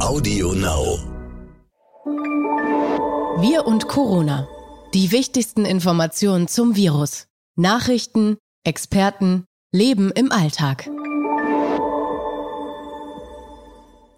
Audio 0.00 0.52
Now. 0.52 0.98
Wir 3.40 3.66
und 3.66 3.88
Corona. 3.88 4.46
Die 4.94 5.10
wichtigsten 5.10 5.64
Informationen 5.64 6.46
zum 6.46 6.76
Virus. 6.76 7.26
Nachrichten, 7.56 8.36
Experten, 8.64 9.44
Leben 9.72 10.12
im 10.12 10.30
Alltag. 10.30 10.88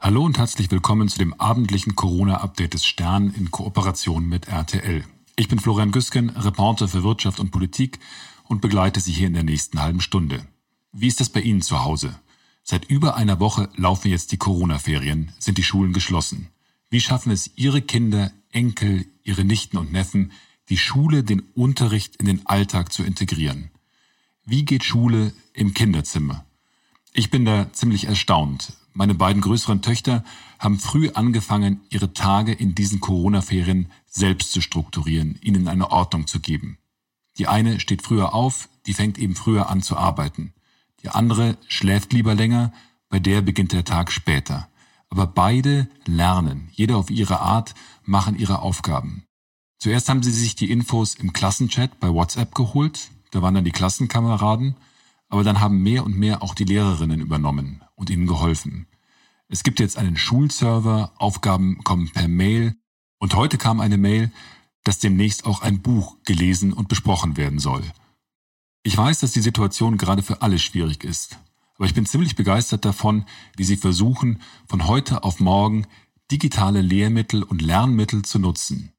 Hallo 0.01 0.23
und 0.23 0.37
herzlich 0.37 0.71
willkommen 0.71 1.09
zu 1.09 1.19
dem 1.19 1.32
abendlichen 1.41 1.97
Corona-Update 1.97 2.75
des 2.75 2.85
Stern 2.85 3.33
in 3.37 3.51
Kooperation 3.51 4.29
mit 4.29 4.49
RTL. 4.49 5.03
Ich 5.37 5.49
bin 5.49 5.59
Florian 5.59 5.93
Güsken, 5.93 6.29
Reporter 6.31 6.89
für 6.89 7.05
Wirtschaft 7.05 7.41
und 7.41 7.53
Politik 7.53 7.99
und 8.45 8.61
begleite 8.61 9.01
Sie 9.01 9.12
hier 9.12 9.29
in 9.29 9.35
der 9.35 9.45
nächsten 9.45 9.81
halben 9.81 10.03
Stunde. 10.03 10.47
Wie 10.93 11.09
ist 11.09 11.21
das 11.21 11.31
bei 11.31 11.41
Ihnen 11.41 11.62
zu 11.62 11.83
Hause? 11.83 12.15
Seit 12.62 12.84
über 12.84 13.16
einer 13.16 13.40
Woche 13.40 13.68
laufen 13.77 14.08
jetzt 14.11 14.32
die 14.32 14.36
Corona-Ferien, 14.36 15.32
sind 15.38 15.59
die 15.59 15.62
Schulen 15.62 15.92
geschlossen. 15.92 16.48
Wie 16.91 17.01
schaffen 17.01 17.32
es 17.32 17.51
Ihre 17.56 17.82
Kinder, 17.82 18.32
Enkel, 18.51 19.06
Ihre 19.23 19.45
Nichten 19.45 19.77
und 19.77 19.92
Neffen, 19.92 20.32
die 20.68 20.77
Schule, 20.77 21.24
den 21.24 21.41
Unterricht 21.54 22.16
in 22.16 22.27
den 22.27 22.46
Alltag 22.46 22.92
zu 22.92 23.02
integrieren? 23.02 23.70
Wie 24.45 24.65
geht 24.65 24.84
Schule 24.84 25.32
im 25.52 25.74
Kinderzimmer? 25.74 26.45
Ich 27.12 27.30
bin 27.30 27.45
da 27.45 27.73
ziemlich 27.73 28.04
erstaunt. 28.04 28.73
Meine 28.92 29.15
beiden 29.15 29.42
größeren 29.42 29.82
Töchter 29.82 30.24
haben 30.59 30.79
früh 30.79 31.10
angefangen, 31.10 31.80
ihre 31.90 32.12
Tage 32.12 32.52
in 32.52 32.74
diesen 32.74 33.01
Corona-Ferien 33.01 33.90
selbst 34.06 34.52
zu 34.52 34.60
strukturieren, 34.60 35.38
ihnen 35.42 35.68
eine 35.68 35.90
Ordnung 35.90 36.27
zu 36.27 36.40
geben. 36.40 36.79
Die 37.38 37.46
eine 37.46 37.80
steht 37.80 38.02
früher 38.02 38.34
auf, 38.34 38.68
die 38.87 38.95
fängt 38.95 39.18
eben 39.18 39.34
früher 39.34 39.70
an 39.70 39.82
zu 39.82 39.96
arbeiten. 39.96 40.52
Die 41.02 41.09
andere 41.09 41.56
schläft 41.68 42.12
lieber 42.12 42.34
länger, 42.34 42.72
bei 43.09 43.18
der 43.18 43.40
beginnt 43.40 43.72
der 43.72 43.84
Tag 43.84 44.12
später. 44.12 44.68
Aber 45.09 45.26
beide 45.26 45.88
lernen, 46.06 46.68
jeder 46.73 46.96
auf 46.96 47.10
ihre 47.10 47.40
Art, 47.40 47.74
machen 48.04 48.38
ihre 48.38 48.60
Aufgaben. 48.60 49.24
Zuerst 49.79 50.09
haben 50.09 50.23
sie 50.23 50.30
sich 50.30 50.54
die 50.54 50.70
Infos 50.70 51.15
im 51.15 51.32
Klassenchat 51.32 51.98
bei 52.01 52.09
WhatsApp 52.09 52.54
geholt, 52.54 53.10
da 53.30 53.42
waren 53.42 53.54
dann 53.54 53.65
die 53.65 53.70
Klassenkameraden, 53.70 54.76
aber 55.29 55.42
dann 55.42 55.60
haben 55.60 55.82
mehr 55.82 56.04
und 56.04 56.16
mehr 56.16 56.42
auch 56.42 56.54
die 56.54 56.65
Lehrerinnen 56.65 57.20
übernommen 57.20 57.82
und 57.95 58.10
ihnen 58.10 58.26
geholfen. 58.26 58.87
Es 59.48 59.62
gibt 59.62 59.80
jetzt 59.80 59.96
einen 59.96 60.16
Schulserver, 60.16 61.12
Aufgaben 61.16 61.82
kommen 61.82 62.10
per 62.12 62.29
Mail 62.29 62.76
und 63.18 63.35
heute 63.35 63.59
kam 63.59 63.80
eine 63.80 63.96
Mail, 63.96 64.31
dass 64.84 64.98
demnächst 64.98 65.47
auch 65.47 65.62
ein 65.62 65.82
Buch 65.82 66.16
gelesen 66.25 66.72
und 66.72 66.88
besprochen 66.88 67.37
werden 67.37 67.59
soll. 67.59 67.82
Ich 68.82 68.97
weiß, 68.97 69.20
dass 69.20 69.32
die 69.32 69.41
Situation 69.41 69.98
gerade 69.98 70.22
für 70.22 70.41
alle 70.41 70.59
schwierig 70.59 71.04
ist, 71.04 71.38
aber 71.76 71.86
ich 71.86 71.94
bin 71.94 72.06
ziemlich 72.06 72.34
begeistert 72.34 72.84
davon, 72.84 73.26
wie 73.56 73.64
Sie 73.64 73.76
versuchen, 73.76 74.41
von 74.66 74.86
heute 74.86 75.22
auf 75.22 75.38
morgen 75.41 75.86
digitale 76.31 76.81
Lehrmittel 76.81 77.42
und 77.42 77.60
Lernmittel 77.60 78.22
zu 78.22 78.38
nutzen. 78.38 78.92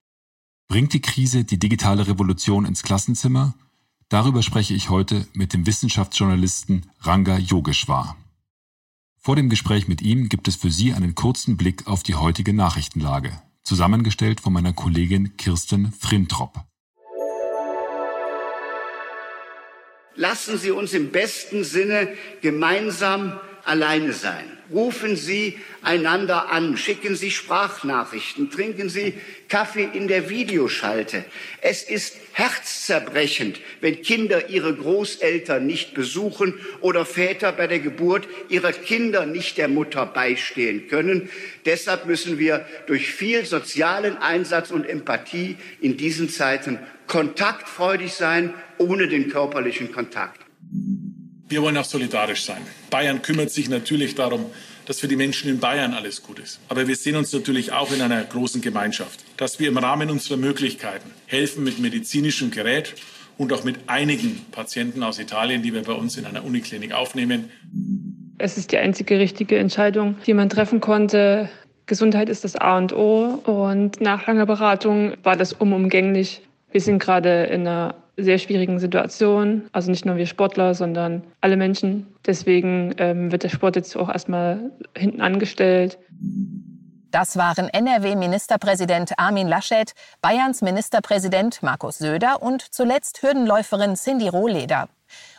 Bringt 0.68 0.94
die 0.94 1.02
Krise 1.02 1.44
die 1.44 1.60
digitale 1.60 2.08
Revolution 2.08 2.66
ins 2.66 2.84
Klassenzimmer? 2.84 3.56
Darüber 4.10 4.44
spreche 4.44 4.74
ich 4.74 4.90
heute 4.90 5.28
mit 5.34 5.54
dem 5.54 5.66
Wissenschaftsjournalisten 5.66 6.86
Ranga 7.00 7.38
Yogeshwar. 7.38 8.18
Vor 9.18 9.36
dem 9.36 9.50
Gespräch 9.50 9.88
mit 9.88 10.02
ihm 10.02 10.30
gibt 10.30 10.48
es 10.48 10.56
für 10.56 10.72
Sie 10.72 10.94
einen 10.94 11.16
kurzen 11.16 11.58
Blick 11.58 11.88
auf 11.88 12.04
die 12.04 12.16
heutige 12.16 12.54
Nachrichtenlage, 12.54 13.42
zusammengestellt 13.64 14.42
von 14.42 14.54
meiner 14.54 14.74
Kollegin 14.74 15.38
Kirsten 15.38 15.92
Frintrop. 15.92 16.66
Lassen 20.16 20.58
Sie 20.58 20.72
uns 20.72 20.94
im 20.94 21.12
besten 21.12 21.64
Sinne 21.64 22.16
gemeinsam 22.42 23.40
alleine 23.66 24.14
sein. 24.14 24.46
Rufen 24.72 25.18
Sie 25.18 25.60
einander 25.82 26.50
an, 26.50 26.78
schicken 26.78 27.16
Sie 27.16 27.30
Sprachnachrichten, 27.30 28.50
trinken 28.50 28.90
Sie 28.90 29.16
Kaffee 29.50 29.90
in 29.92 30.08
der 30.08 30.30
Videoschalte. 30.30 31.26
Es 31.60 31.84
ist 31.84 32.16
herzzerbrechend, 32.34 33.60
wenn 33.82 34.02
Kinder 34.02 34.50
ihre 34.50 34.74
Großeltern 34.74 35.66
nicht 35.66 35.94
besuchen 35.94 36.54
oder 36.80 37.06
Väter 37.06 37.52
bei 37.52 37.68
der 37.68 37.80
Geburt 37.80 38.28
ihrer 38.48 38.72
Kinder 38.72 39.26
nicht 39.26 39.58
der 39.58 39.68
Mutter 39.68 40.06
beistehen 40.06 40.88
können. 40.88 41.30
Deshalb 41.66 42.06
müssen 42.06 42.40
wir 42.40 42.66
durch 42.88 43.12
viel 43.12 43.46
sozialen 43.46 44.18
Einsatz 44.18 44.72
und 44.72 44.88
Empathie 44.88 45.58
in 45.82 45.98
diesen 45.98 46.30
Zeiten 46.30 46.80
kontaktfreudig 47.08 48.14
sein, 48.14 48.54
ohne 48.78 49.10
den 49.10 49.30
körperlichen 49.30 49.92
Kontakt. 49.92 50.40
Wir 51.52 51.62
wollen 51.62 51.76
auch 51.76 51.84
solidarisch 51.84 52.46
sein. 52.46 52.62
Bayern 52.90 53.22
kümmert 53.22 53.52
sich 53.52 53.68
natürlich 53.68 54.16
darum, 54.16 54.46
dass 54.86 55.02
für 55.02 55.10
die 55.10 55.18
Menschen 55.18 55.50
in 55.50 55.60
Bayern 55.60 55.94
alles 55.94 56.24
gut 56.24 56.40
ist. 56.40 56.62
Aber 56.70 56.88
wir 56.88 56.96
sehen 56.96 57.18
uns 57.18 57.34
natürlich 57.34 57.74
auch 57.74 57.92
in 57.92 58.02
einer 58.02 58.24
großen 58.24 58.62
Gemeinschaft, 58.62 59.20
dass 59.36 59.60
wir 59.60 59.68
im 59.68 59.78
Rahmen 59.78 60.10
unserer 60.10 60.38
Möglichkeiten 60.38 61.12
helfen 61.26 61.66
mit 61.66 61.78
medizinischem 61.78 62.52
Gerät 62.52 62.96
und 63.38 63.52
auch 63.52 63.66
mit 63.66 63.76
einigen 63.88 64.46
Patienten 64.52 65.04
aus 65.04 65.20
Italien, 65.20 65.62
die 65.62 65.74
wir 65.74 65.84
bei 65.84 65.92
uns 65.92 66.16
in 66.16 66.26
einer 66.26 66.46
Uniklinik 66.46 66.94
aufnehmen. 66.94 67.52
Es 68.38 68.58
ist 68.58 68.72
die 68.72 68.78
einzige 68.78 69.20
richtige 69.20 69.58
Entscheidung, 69.58 70.16
die 70.26 70.34
man 70.34 70.48
treffen 70.48 70.80
konnte. 70.80 71.50
Gesundheit 71.86 72.30
ist 72.30 72.46
das 72.46 72.56
A 72.56 72.78
und 72.78 72.94
O 72.94 73.42
und 73.44 74.00
nach 74.00 74.26
langer 74.26 74.46
Beratung 74.46 75.16
war 75.24 75.36
das 75.36 75.52
unumgänglich. 75.52 76.44
Wir 76.72 76.80
sind 76.80 77.00
gerade 77.00 77.44
in 77.48 77.68
einer 77.68 78.01
sehr 78.24 78.38
schwierigen 78.38 78.80
Situation. 78.80 79.64
Also 79.72 79.92
nicht 79.92 80.06
nur 80.06 80.18
wir 80.18 80.26
Sportler, 80.26 80.74
sondern 80.74 81.24
alle 81.42 81.58
Menschen. 81.58 82.08
Deswegen 82.26 82.94
ähm, 82.98 83.32
wird 83.32 83.44
der 83.44 83.50
Sport 83.50 83.76
jetzt 83.76 83.96
auch 83.96 84.10
erstmal 84.10 84.72
hinten 84.96 85.22
angestellt. 85.22 85.98
Das 87.12 87.36
waren 87.36 87.68
NRW-Ministerpräsident 87.68 89.12
Armin 89.18 89.48
Laschet, 89.48 89.92
Bayerns 90.22 90.62
Ministerpräsident 90.62 91.62
Markus 91.62 91.98
Söder 91.98 92.42
und 92.42 92.62
zuletzt 92.62 93.22
Hürdenläuferin 93.22 93.96
Cindy 93.96 94.30
Rohleder. 94.30 94.88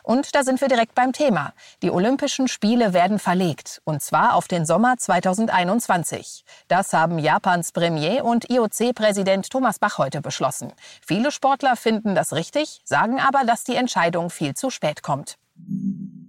Und 0.03 0.35
da 0.35 0.43
sind 0.43 0.61
wir 0.61 0.69
direkt 0.69 0.95
beim 0.95 1.13
Thema. 1.13 1.53
Die 1.83 1.91
Olympischen 1.91 2.49
Spiele 2.49 2.93
werden 2.93 3.19
verlegt, 3.19 3.81
und 3.85 4.03
zwar 4.03 4.35
auf 4.35 4.49
den 4.49 4.67
Sommer 4.67 4.97
2021. 4.97 6.45
Das 6.69 6.93
haben 6.93 7.19
Japans 7.19 7.73
Premier 7.73 8.25
und 8.25 8.51
IOC-Präsident 8.51 9.51
Thomas 9.51 9.79
Bach 9.79 9.99
heute 9.99 10.21
beschlossen. 10.21 10.73
Viele 11.07 11.31
Sportler 11.31 11.77
finden 11.77 12.15
das 12.15 12.33
richtig, 12.33 12.81
sagen 12.85 13.21
aber, 13.21 13.45
dass 13.45 13.65
die 13.65 13.77
Entscheidung 13.77 14.31
viel 14.31 14.55
zu 14.55 14.71
spät 14.71 15.03
kommt. 15.03 15.37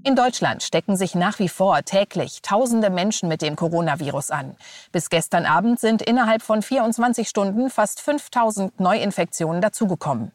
In 0.05 0.17
Deutschland 0.17 0.61
stecken 0.61 0.97
sich 0.97 1.15
nach 1.15 1.39
wie 1.39 1.47
vor 1.47 1.81
täglich 1.83 2.41
tausende 2.41 2.89
Menschen 2.89 3.29
mit 3.29 3.41
dem 3.41 3.55
Coronavirus 3.55 4.31
an. 4.31 4.57
Bis 4.91 5.09
gestern 5.09 5.45
Abend 5.45 5.79
sind 5.79 6.01
innerhalb 6.01 6.41
von 6.41 6.61
24 6.61 7.29
Stunden 7.29 7.69
fast 7.69 8.01
5000 8.01 8.81
Neuinfektionen 8.81 9.61
dazugekommen. 9.61 10.33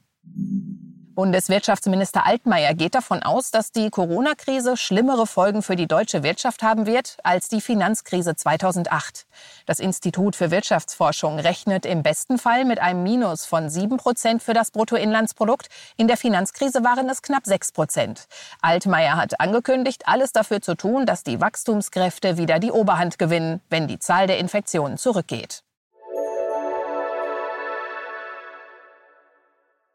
Bundeswirtschaftsminister 1.19 2.25
Altmaier 2.27 2.75
geht 2.75 2.95
davon 2.95 3.25
aus, 3.25 3.51
dass 3.51 3.73
die 3.73 3.91
Corona-Krise 3.91 4.77
schlimmere 4.77 5.27
Folgen 5.27 5.63
für 5.63 5.75
die 5.75 5.89
deutsche 5.89 6.23
Wirtschaft 6.23 6.63
haben 6.63 6.87
wird 6.87 7.17
als 7.25 7.49
die 7.49 7.61
Finanzkrise 7.61 8.37
2008. 8.37 9.27
Das 9.67 9.81
Institut 9.81 10.37
für 10.37 10.53
Wirtschaftsforschung 10.53 11.41
rechnet 11.41 11.87
im 11.87 12.05
besten 12.05 12.39
Fall 12.39 12.65
mit 12.65 12.79
einem 12.79 13.03
Minus 13.03 13.47
von 13.47 13.69
7 13.69 13.97
Prozent 13.97 14.45
für 14.45 14.55
das 14.55 14.71
Bruttoinlandsprodukt. 14.71 15.67
In 15.97 16.07
der 16.07 16.19
Finanzkrise 16.19 16.85
waren 16.85 17.09
es 17.09 17.21
knapp 17.21 17.47
6 17.47 17.73
Prozent. 17.73 18.29
Altmaier 18.63 19.17
hat 19.17 19.41
angekündigt, 19.41 20.05
alles 20.07 20.31
dafür 20.31 20.61
zu 20.61 20.77
tun, 20.77 21.05
dass 21.05 21.25
die 21.25 21.41
Wachstumskräfte 21.41 22.39
wieder 22.39 22.61
die 22.61 22.71
Oberhand 22.71 23.19
gewinnen, 23.19 23.61
wenn 23.71 23.89
die 23.89 23.99
Zahl 23.99 24.29
der 24.29 24.39
Infektionen 24.39 24.99
zurückgeht. 24.99 25.65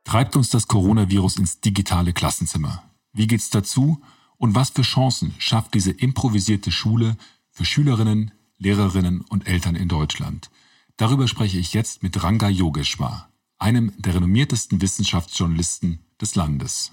Treibt 0.04 0.36
uns 0.36 0.50
das 0.50 0.68
Coronavirus 0.68 1.38
ins 1.38 1.62
digitale 1.62 2.14
Klassenzimmer? 2.14 2.84
Wie 3.14 3.28
geht's 3.28 3.50
dazu? 3.50 4.02
Und 4.38 4.56
was 4.56 4.72
für 4.72 4.82
Chancen 4.82 5.34
schafft 5.38 5.74
diese 5.74 5.92
improvisierte 5.92 6.72
Schule 6.72 7.16
für 7.52 7.66
Schülerinnen, 7.66 8.32
Lehrerinnen 8.58 9.22
und 9.22 9.48
Eltern 9.48 9.76
in 9.76 9.88
Deutschland? 9.88 10.50
Darüber 10.98 11.28
spreche 11.28 11.58
ich 11.58 11.74
jetzt 11.74 12.04
mit 12.04 12.22
Ranga 12.22 12.50
Yogeshwar, 12.50 13.30
einem 13.58 13.94
der 13.98 14.16
renommiertesten 14.16 14.82
Wissenschaftsjournalisten 14.82 16.00
des 16.20 16.36
Landes. 16.36 16.92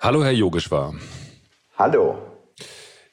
Hallo, 0.00 0.22
Herr 0.22 0.32
Yogeshwar. 0.32 0.94
Hallo. 1.76 2.29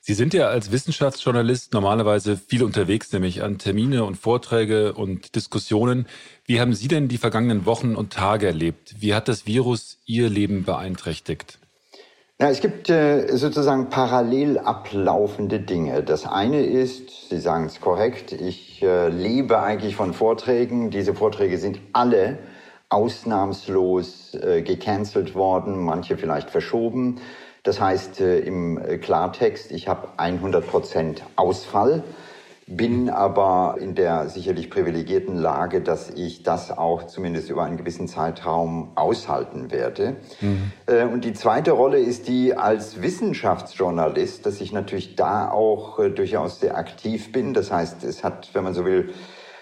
Sie 0.07 0.13
sind 0.13 0.33
ja 0.33 0.48
als 0.48 0.71
Wissenschaftsjournalist 0.71 1.74
normalerweise 1.74 2.38
viel 2.38 2.63
unterwegs, 2.63 3.12
nämlich 3.12 3.44
an 3.44 3.57
Termine 3.57 4.06
und 4.06 4.15
Vorträge 4.15 4.94
und 4.94 5.36
Diskussionen. 5.36 6.07
Wie 6.45 6.62
haben 6.62 6.74
Sie 6.74 6.88
denn 6.88 7.09
die 7.09 7.18
vergangenen 7.18 7.65
Wochen 7.65 7.94
und 7.94 8.13
Tage 8.13 8.48
erlebt? 8.48 8.95
Wie 9.01 9.13
hat 9.13 9.27
das 9.27 9.45
Virus 9.45 9.98
Ihr 10.06 10.30
Leben 10.30 10.63
beeinträchtigt? 10.63 11.59
Ja, 12.39 12.50
es 12.50 12.62
gibt 12.62 12.89
äh, 12.89 13.36
sozusagen 13.36 13.89
parallel 13.89 14.59
ablaufende 14.59 15.59
Dinge. 15.59 16.01
Das 16.04 16.25
eine 16.25 16.62
ist, 16.65 17.27
Sie 17.30 17.39
sagen 17.39 17.65
es 17.65 17.81
korrekt, 17.81 18.31
ich 18.31 18.81
äh, 18.81 19.09
lebe 19.09 19.62
eigentlich 19.62 19.98
von 19.98 20.13
Vorträgen. 20.13 20.89
Diese 20.89 21.15
Vorträge 21.15 21.57
sind 21.57 21.81
alle 21.92 22.38
ausnahmslos 22.88 24.36
äh, 24.36 24.62
gecancelt 24.62 25.36
worden, 25.36 25.83
manche 25.83 26.15
vielleicht 26.15 26.50
verschoben. 26.50 27.19
Das 27.67 27.81
heißt 27.81 28.21
äh, 28.21 28.39
im 28.39 28.79
Klartext, 29.01 29.71
ich 29.71 29.87
habe 29.87 30.07
100 30.17 30.65
Prozent 30.65 31.23
Ausfall 31.35 32.03
bin 32.67 33.09
aber 33.09 33.77
in 33.79 33.95
der 33.95 34.27
sicherlich 34.27 34.69
privilegierten 34.69 35.37
Lage, 35.37 35.79
dass 35.79 36.09
ich 36.09 36.43
das 36.43 36.77
auch 36.77 37.03
zumindest 37.03 37.49
über 37.49 37.63
einen 37.63 37.77
gewissen 37.77 38.09
Zeitraum 38.09 38.91
aushalten 38.95 39.71
werde. 39.71 40.17
Mhm. 40.41 40.73
Äh, 40.85 41.05
und 41.05 41.23
die 41.23 41.31
zweite 41.31 41.71
Rolle 41.71 41.97
ist 41.97 42.27
die 42.27 42.55
als 42.55 43.01
Wissenschaftsjournalist, 43.01 44.45
dass 44.45 44.59
ich 44.59 44.73
natürlich 44.73 45.15
da 45.15 45.49
auch 45.49 45.99
äh, 45.99 46.09
durchaus 46.09 46.59
sehr 46.59 46.77
aktiv 46.77 47.31
bin. 47.31 47.53
Das 47.53 47.71
heißt, 47.71 48.03
es 48.03 48.25
hat, 48.25 48.49
wenn 48.51 48.65
man 48.65 48.73
so 48.73 48.83
will, 48.83 49.13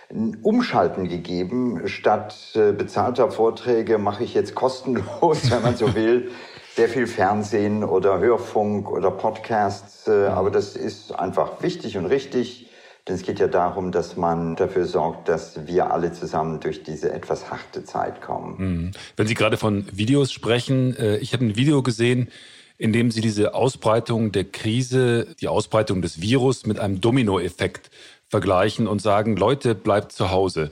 ein 0.10 0.40
Umschalten 0.42 1.08
gegeben. 1.08 1.88
Statt 1.88 2.36
äh, 2.56 2.72
bezahlter 2.72 3.30
Vorträge 3.30 4.00
mache 4.00 4.24
ich 4.24 4.34
jetzt 4.34 4.56
kostenlos, 4.56 5.51
wenn 5.51 5.62
man 5.62 5.75
so 5.75 5.94
will, 5.94 6.31
sehr 6.75 6.89
viel 6.89 7.07
Fernsehen 7.07 7.86
oder 7.86 8.19
Hörfunk 8.19 8.92
oder 8.92 9.10
Podcasts. 9.10 10.10
Aber 10.10 10.51
das 10.51 10.75
ist 10.75 11.18
einfach 11.18 11.62
wichtig 11.62 11.98
und 11.98 12.06
richtig. 12.06 12.69
Denn 13.07 13.16
es 13.16 13.22
geht 13.22 13.39
ja 13.39 13.48
darum, 13.48 13.92
dass 13.92 14.18
man 14.18 14.56
dafür 14.56 14.86
sorgt, 14.86 15.30
dass 15.30 15.68
wir 15.68 15.92
alle 15.94 16.12
zusammen 16.12 16.60
durch 16.60 16.83
diese 16.83 17.13
etwas 17.13 17.51
harte 17.51 17.83
Zeit 17.83 18.22
kommen. 18.22 18.56
Mhm. 18.57 18.92
Wenn 19.16 19.27
Sie 19.27 19.36
gerade 19.36 19.57
von 19.57 19.86
Videos 19.92 20.31
sprechen, 20.31 20.98
äh, 20.98 21.18
ich 21.18 21.33
habe 21.33 21.45
ein 21.45 21.56
Video 21.56 21.83
gesehen, 21.83 22.30
in 22.77 22.92
dem 22.92 23.12
Sie 23.12 23.22
diese 23.22 23.54
Ausbreitung 23.54 24.31
der 24.31 24.44
Krise, 24.45 25.27
die 25.39 25.48
Ausbreitung 25.48 26.01
des 26.01 26.19
Virus 26.19 26.66
mit 26.66 26.80
einem 26.80 27.00
Dominoeffekt 27.00 27.92
vergleichen 28.27 28.88
und 28.88 29.01
sagen, 29.01 29.38
Leute, 29.38 29.75
bleibt 29.75 30.12
zu 30.12 30.31
Hause. 30.31 30.72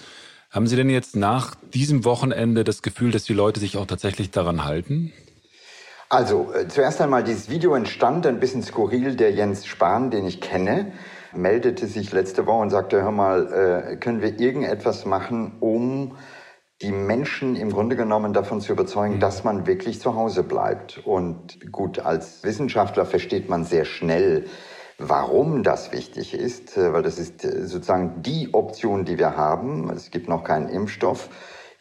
Haben 0.49 0.67
Sie 0.67 0.75
denn 0.75 0.89
jetzt 0.89 1.15
nach 1.15 1.55
diesem 1.73 2.03
Wochenende 2.03 2.63
das 2.63 2.81
Gefühl, 2.81 3.11
dass 3.11 3.23
die 3.23 3.33
Leute 3.33 3.59
sich 3.59 3.77
auch 3.77 3.85
tatsächlich 3.85 4.31
daran 4.31 4.65
halten? 4.65 5.13
Also, 6.13 6.53
äh, 6.53 6.67
zuerst 6.67 7.01
einmal, 7.01 7.23
dieses 7.23 7.49
Video 7.49 7.73
entstand 7.73 8.27
ein 8.27 8.39
bisschen 8.39 8.61
skurril, 8.61 9.15
der 9.15 9.31
Jens 9.31 9.65
Spahn, 9.65 10.11
den 10.11 10.27
ich 10.27 10.41
kenne, 10.41 10.91
meldete 11.33 11.87
sich 11.87 12.11
letzte 12.11 12.45
Woche 12.45 12.61
und 12.61 12.69
sagte, 12.69 13.01
hör 13.01 13.09
mal, 13.09 13.51
äh, 13.51 13.95
können 13.95 14.21
wir 14.21 14.39
irgendetwas 14.39 15.07
machen, 15.07 15.57
um 15.59 16.15
die 16.83 16.91
Menschen 16.91 17.55
im 17.55 17.71
Grunde 17.71 17.95
genommen 17.95 18.31
davon 18.31 18.61
zu 18.61 18.73
überzeugen, 18.73 19.15
mhm. 19.15 19.19
dass 19.21 19.43
man 19.43 19.65
wirklich 19.65 19.99
zu 19.99 20.13
Hause 20.13 20.43
bleibt. 20.43 21.01
Und 21.03 21.71
gut, 21.71 21.97
als 21.97 22.43
Wissenschaftler 22.43 23.07
versteht 23.07 23.49
man 23.49 23.63
sehr 23.63 23.85
schnell, 23.85 24.45
warum 24.99 25.63
das 25.63 25.91
wichtig 25.91 26.35
ist, 26.35 26.77
äh, 26.77 26.93
weil 26.93 27.01
das 27.01 27.17
ist 27.17 27.43
äh, 27.43 27.65
sozusagen 27.65 28.21
die 28.21 28.53
Option, 28.53 29.05
die 29.05 29.17
wir 29.17 29.35
haben. 29.35 29.89
Es 29.89 30.11
gibt 30.11 30.29
noch 30.29 30.43
keinen 30.43 30.69
Impfstoff. 30.69 31.29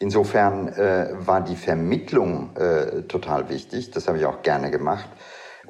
Insofern 0.03 0.67
äh, 0.67 1.11
war 1.17 1.39
die 1.39 1.55
Vermittlung 1.55 2.49
äh, 2.57 3.03
total 3.03 3.47
wichtig. 3.47 3.89
Das 3.91 4.09
habe 4.09 4.17
ich 4.17 4.25
auch 4.25 4.41
gerne 4.41 4.69
gemacht. 4.69 5.07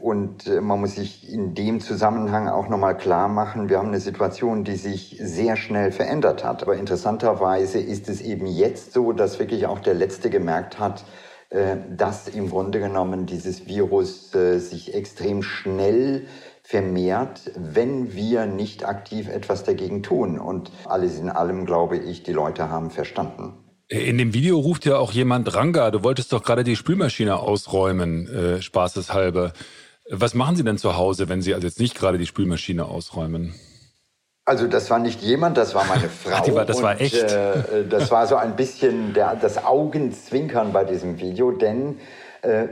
Und 0.01 0.47
äh, 0.47 0.59
man 0.59 0.79
muss 0.81 0.95
sich 0.95 1.31
in 1.31 1.53
dem 1.53 1.79
Zusammenhang 1.79 2.49
auch 2.49 2.67
nochmal 2.67 2.97
klar 2.97 3.27
machen, 3.27 3.69
wir 3.69 3.77
haben 3.77 3.89
eine 3.89 3.99
Situation, 3.99 4.63
die 4.63 4.75
sich 4.75 5.19
sehr 5.21 5.55
schnell 5.55 5.91
verändert 5.91 6.43
hat. 6.43 6.63
Aber 6.63 6.75
interessanterweise 6.75 7.77
ist 7.77 8.09
es 8.09 8.21
eben 8.21 8.47
jetzt 8.47 8.93
so, 8.93 9.11
dass 9.11 9.37
wirklich 9.37 9.67
auch 9.67 9.77
der 9.77 9.93
Letzte 9.93 10.31
gemerkt 10.31 10.79
hat, 10.79 11.05
äh, 11.51 11.77
dass 11.95 12.27
im 12.27 12.49
Grunde 12.49 12.79
genommen 12.79 13.27
dieses 13.27 13.67
Virus 13.67 14.33
äh, 14.33 14.57
sich 14.57 14.95
extrem 14.95 15.43
schnell 15.43 16.25
vermehrt, 16.63 17.51
wenn 17.55 18.13
wir 18.13 18.47
nicht 18.47 18.83
aktiv 18.83 19.29
etwas 19.29 19.63
dagegen 19.63 20.01
tun. 20.01 20.39
Und 20.39 20.71
alles 20.85 21.19
in 21.19 21.29
allem, 21.29 21.67
glaube 21.67 21.97
ich, 21.97 22.23
die 22.23 22.33
Leute 22.33 22.71
haben 22.71 22.89
verstanden. 22.89 23.62
In 23.93 24.17
dem 24.17 24.33
Video 24.33 24.57
ruft 24.57 24.85
ja 24.85 24.97
auch 24.97 25.11
jemand 25.11 25.53
Ranga, 25.53 25.91
du 25.91 26.03
wolltest 26.03 26.33
doch 26.33 26.43
gerade 26.43 26.63
die 26.63 26.75
Spülmaschine 26.75 27.37
ausräumen, 27.37 28.27
äh, 28.27 28.59
spaßeshalber. 28.59 29.53
Was 30.09 30.33
machen 30.33 30.55
Sie 30.55 30.63
denn 30.63 30.79
zu 30.79 30.97
Hause, 30.97 31.29
wenn 31.29 31.43
Sie 31.43 31.53
also 31.53 31.67
jetzt 31.67 31.79
nicht 31.79 31.93
gerade 31.93 32.17
die 32.17 32.25
Spülmaschine 32.25 32.85
ausräumen? 32.85 33.53
Also 34.45 34.65
das 34.65 34.89
war 34.89 34.97
nicht 34.97 35.21
jemand, 35.21 35.57
das 35.57 35.75
war 35.75 35.85
meine 35.85 36.09
Frau. 36.23 36.31
Ach, 36.33 36.55
war, 36.55 36.65
das 36.65 36.81
war 36.81 36.99
echt. 36.99 37.21
Äh, 37.21 37.85
das 37.87 38.09
war 38.09 38.25
so 38.25 38.35
ein 38.35 38.55
bisschen 38.55 39.13
der, 39.13 39.35
das 39.35 39.63
Augenzwinkern 39.63 40.73
bei 40.73 40.85
diesem 40.85 41.19
Video, 41.19 41.51
denn 41.51 41.99
äh, 41.99 42.22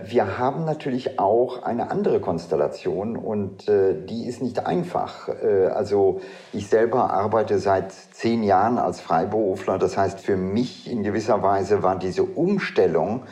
wir 0.03 0.37
haben 0.37 0.65
natürlich 0.65 1.17
auch 1.17 1.63
eine 1.63 1.91
andere 1.91 2.19
Konstellation 2.19 3.15
und 3.15 3.69
äh, 3.69 3.95
die 4.05 4.27
ist 4.27 4.41
nicht 4.41 4.65
einfach. 4.65 5.29
Äh, 5.29 5.67
also 5.67 6.19
ich 6.51 6.67
selber 6.67 7.11
arbeite 7.11 7.57
seit 7.57 7.93
zehn 7.93 8.43
Jahren 8.43 8.77
als 8.77 8.99
Freiberufler. 8.99 9.77
Das 9.77 9.95
heißt, 9.95 10.19
für 10.19 10.35
mich 10.35 10.91
in 10.91 11.03
gewisser 11.03 11.41
Weise 11.41 11.83
war 11.83 11.97
diese 11.97 12.23
Umstellung 12.23 13.23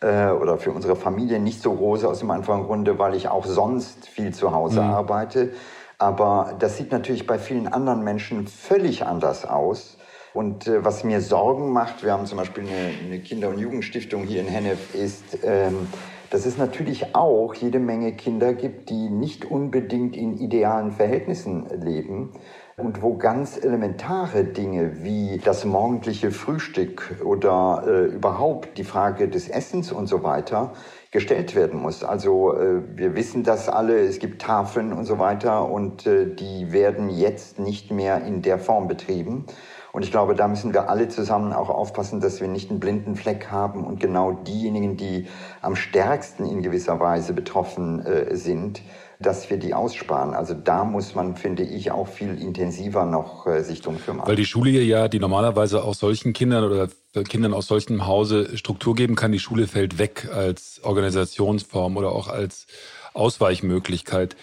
äh, 0.00 0.28
oder 0.28 0.58
für 0.58 0.70
unsere 0.70 0.94
Familie 0.94 1.40
nicht 1.40 1.60
so 1.60 1.72
groß 1.72 2.04
aus 2.04 2.20
dem 2.20 2.30
einfachen 2.30 2.64
Grunde, 2.64 3.00
weil 3.00 3.16
ich 3.16 3.28
auch 3.28 3.44
sonst 3.44 4.06
viel 4.06 4.32
zu 4.32 4.52
Hause 4.52 4.82
mhm. 4.82 4.90
arbeite. 4.90 5.50
Aber 5.98 6.54
das 6.60 6.76
sieht 6.76 6.92
natürlich 6.92 7.26
bei 7.26 7.40
vielen 7.40 7.66
anderen 7.66 8.04
Menschen 8.04 8.46
völlig 8.46 9.04
anders 9.04 9.44
aus. 9.44 9.98
Und 10.34 10.66
äh, 10.66 10.84
was 10.84 11.04
mir 11.04 11.20
Sorgen 11.20 11.72
macht, 11.72 12.04
wir 12.04 12.12
haben 12.12 12.26
zum 12.26 12.38
Beispiel 12.38 12.64
eine, 12.64 13.06
eine 13.06 13.20
Kinder- 13.20 13.48
und 13.48 13.58
Jugendstiftung 13.58 14.24
hier 14.24 14.40
in 14.40 14.48
Hennef, 14.48 14.94
ist, 14.94 15.38
ähm, 15.42 15.88
dass 16.30 16.44
es 16.44 16.58
natürlich 16.58 17.14
auch 17.14 17.54
jede 17.54 17.78
Menge 17.78 18.12
Kinder 18.12 18.52
gibt, 18.52 18.90
die 18.90 19.08
nicht 19.08 19.44
unbedingt 19.44 20.16
in 20.16 20.36
idealen 20.36 20.92
Verhältnissen 20.92 21.66
leben 21.80 22.32
und 22.76 23.02
wo 23.02 23.16
ganz 23.16 23.62
elementare 23.62 24.44
Dinge 24.44 25.02
wie 25.02 25.40
das 25.42 25.64
morgendliche 25.64 26.30
Frühstück 26.30 27.16
oder 27.24 27.82
äh, 27.86 28.04
überhaupt 28.14 28.78
die 28.78 28.84
Frage 28.84 29.28
des 29.28 29.48
Essens 29.48 29.90
und 29.90 30.06
so 30.06 30.22
weiter 30.22 30.72
gestellt 31.10 31.56
werden 31.56 31.80
muss. 31.80 32.04
Also 32.04 32.54
äh, 32.54 32.82
wir 32.94 33.16
wissen 33.16 33.42
das 33.42 33.68
alle, 33.68 33.98
es 33.98 34.20
gibt 34.20 34.42
Tafeln 34.42 34.92
und 34.92 35.06
so 35.06 35.18
weiter 35.18 35.68
und 35.68 36.06
äh, 36.06 36.26
die 36.26 36.70
werden 36.70 37.10
jetzt 37.10 37.58
nicht 37.58 37.90
mehr 37.90 38.24
in 38.24 38.42
der 38.42 38.58
Form 38.58 38.86
betrieben. 38.86 39.46
Und 39.92 40.02
ich 40.02 40.10
glaube, 40.10 40.34
da 40.34 40.48
müssen 40.48 40.72
wir 40.74 40.90
alle 40.90 41.08
zusammen 41.08 41.52
auch 41.52 41.70
aufpassen, 41.70 42.20
dass 42.20 42.40
wir 42.40 42.48
nicht 42.48 42.70
einen 42.70 42.80
blinden 42.80 43.16
Fleck 43.16 43.50
haben 43.50 43.84
und 43.84 44.00
genau 44.00 44.32
diejenigen, 44.32 44.96
die 44.96 45.26
am 45.62 45.76
stärksten 45.76 46.46
in 46.46 46.62
gewisser 46.62 47.00
Weise 47.00 47.32
betroffen 47.32 48.04
äh, 48.04 48.36
sind, 48.36 48.82
dass 49.20 49.50
wir 49.50 49.56
die 49.56 49.74
aussparen. 49.74 50.34
Also 50.34 50.54
da 50.54 50.84
muss 50.84 51.14
man, 51.14 51.36
finde 51.36 51.64
ich, 51.64 51.90
auch 51.90 52.06
viel 52.06 52.40
intensiver 52.40 53.04
noch 53.04 53.46
äh, 53.46 53.62
sich 53.62 53.80
drum 53.80 53.98
kümmern. 54.00 54.26
Weil 54.26 54.36
die 54.36 54.44
Schule 54.44 54.70
ja, 54.70 55.08
die 55.08 55.18
normalerweise 55.18 55.82
auch 55.82 55.94
solchen 55.94 56.32
Kindern 56.32 56.64
oder 56.64 56.88
Kindern 57.24 57.52
aus 57.52 57.66
solchem 57.66 58.06
Hause 58.06 58.56
Struktur 58.56 58.94
geben 58.94 59.16
kann, 59.16 59.32
die 59.32 59.40
Schule 59.40 59.66
fällt 59.66 59.98
weg 59.98 60.28
als 60.32 60.80
Organisationsform 60.84 61.96
oder 61.96 62.12
auch 62.12 62.28
als 62.28 62.66
Ausweichmöglichkeit. 63.14 64.36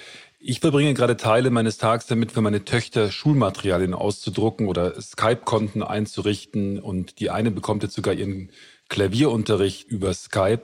Ich 0.47 0.59
verbringe 0.59 0.94
gerade 0.94 1.18
Teile 1.18 1.50
meines 1.50 1.80
Tages 1.80 2.06
damit, 2.06 2.31
für 2.31 2.42
meine 2.42 2.63
Töchter 2.63 3.12
Schulmaterialien 3.12 3.96
auszudrucken 3.96 4.67
oder 4.67 5.01
Skype-Konten 5.01 5.81
einzurichten. 5.81 6.79
Und 6.79 7.20
die 7.20 7.31
eine 7.31 7.50
bekommt 7.50 7.81
jetzt 7.81 7.96
sogar 7.96 8.13
ihren 8.13 8.51
Klavierunterricht 8.88 9.89
über 9.89 10.13
Skype. 10.13 10.62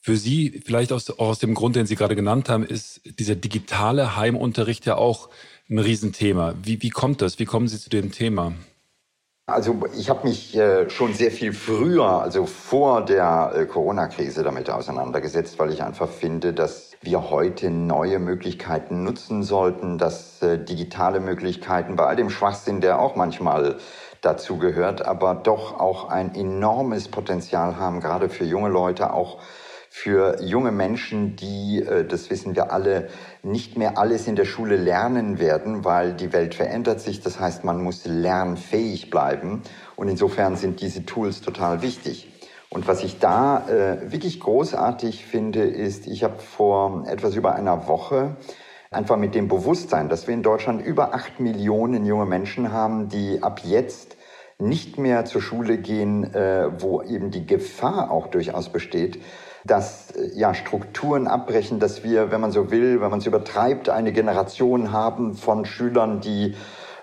Für 0.00 0.16
Sie, 0.16 0.62
vielleicht 0.64 0.92
aus, 0.92 1.10
auch 1.10 1.28
aus 1.28 1.40
dem 1.40 1.52
Grund, 1.52 1.76
den 1.76 1.84
Sie 1.84 1.94
gerade 1.94 2.16
genannt 2.16 2.48
haben, 2.48 2.64
ist 2.64 3.02
dieser 3.18 3.34
digitale 3.34 4.16
Heimunterricht 4.16 4.86
ja 4.86 4.96
auch 4.96 5.28
ein 5.68 5.78
Riesenthema. 5.78 6.54
Wie, 6.62 6.80
wie 6.80 6.88
kommt 6.88 7.20
das? 7.20 7.38
Wie 7.38 7.44
kommen 7.44 7.68
Sie 7.68 7.78
zu 7.78 7.90
dem 7.90 8.12
Thema? 8.12 8.54
Also 9.48 9.80
ich 9.96 10.10
habe 10.10 10.28
mich 10.28 10.54
äh, 10.58 10.90
schon 10.90 11.14
sehr 11.14 11.30
viel 11.30 11.54
früher, 11.54 12.20
also 12.20 12.44
vor 12.44 13.02
der 13.02 13.52
äh, 13.54 13.64
Corona-Krise 13.64 14.42
damit 14.42 14.68
auseinandergesetzt, 14.68 15.58
weil 15.58 15.72
ich 15.72 15.82
einfach 15.82 16.10
finde, 16.10 16.52
dass 16.52 16.90
wir 17.00 17.30
heute 17.30 17.70
neue 17.70 18.18
Möglichkeiten 18.18 19.04
nutzen 19.04 19.42
sollten, 19.42 19.96
dass 19.96 20.42
äh, 20.42 20.62
digitale 20.62 21.20
Möglichkeiten 21.20 21.96
bei 21.96 22.04
all 22.04 22.16
dem 22.16 22.28
Schwachsinn, 22.28 22.82
der 22.82 23.00
auch 23.00 23.16
manchmal 23.16 23.76
dazu 24.20 24.58
gehört, 24.58 25.06
aber 25.06 25.34
doch 25.34 25.80
auch 25.80 26.10
ein 26.10 26.34
enormes 26.34 27.08
Potenzial 27.08 27.78
haben, 27.78 28.00
gerade 28.00 28.28
für 28.28 28.44
junge 28.44 28.68
Leute 28.68 29.14
auch 29.14 29.38
für 30.02 30.40
junge 30.40 30.70
Menschen, 30.70 31.34
die, 31.34 31.82
äh, 31.82 32.04
das 32.04 32.30
wissen 32.30 32.54
wir 32.54 32.72
alle, 32.72 33.08
nicht 33.42 33.76
mehr 33.76 33.98
alles 33.98 34.28
in 34.28 34.36
der 34.36 34.44
Schule 34.44 34.76
lernen 34.76 35.40
werden, 35.40 35.84
weil 35.84 36.14
die 36.14 36.32
Welt 36.32 36.54
verändert 36.54 37.00
sich. 37.00 37.20
Das 37.20 37.40
heißt, 37.40 37.64
man 37.64 37.82
muss 37.82 38.06
lernfähig 38.06 39.10
bleiben. 39.10 39.62
Und 39.96 40.08
insofern 40.08 40.54
sind 40.54 40.80
diese 40.80 41.04
Tools 41.04 41.40
total 41.40 41.82
wichtig. 41.82 42.32
Und 42.70 42.86
was 42.86 43.02
ich 43.02 43.18
da 43.18 43.66
äh, 43.68 44.12
wirklich 44.12 44.38
großartig 44.38 45.24
finde, 45.24 45.62
ist, 45.64 46.06
ich 46.06 46.22
habe 46.22 46.38
vor 46.38 47.04
etwas 47.08 47.34
über 47.34 47.56
einer 47.56 47.88
Woche 47.88 48.36
einfach 48.92 49.16
mit 49.16 49.34
dem 49.34 49.48
Bewusstsein, 49.48 50.08
dass 50.08 50.28
wir 50.28 50.34
in 50.34 50.44
Deutschland 50.44 50.80
über 50.86 51.12
acht 51.12 51.40
Millionen 51.40 52.06
junge 52.06 52.26
Menschen 52.26 52.70
haben, 52.72 53.08
die 53.08 53.42
ab 53.42 53.62
jetzt 53.64 54.16
nicht 54.60 54.96
mehr 54.96 55.24
zur 55.24 55.42
Schule 55.42 55.78
gehen, 55.78 56.32
äh, 56.34 56.70
wo 56.80 57.02
eben 57.02 57.32
die 57.32 57.46
Gefahr 57.46 58.12
auch 58.12 58.28
durchaus 58.28 58.70
besteht, 58.70 59.20
dass 59.64 60.10
äh, 60.12 60.30
ja, 60.34 60.54
Strukturen 60.54 61.26
abbrechen, 61.26 61.78
dass 61.80 62.04
wir, 62.04 62.30
wenn 62.30 62.40
man 62.40 62.52
so 62.52 62.70
will, 62.70 63.00
wenn 63.00 63.10
man 63.10 63.20
es 63.20 63.26
übertreibt, 63.26 63.88
eine 63.88 64.12
Generation 64.12 64.92
haben 64.92 65.34
von 65.34 65.64
Schülern, 65.64 66.20
die 66.20 66.54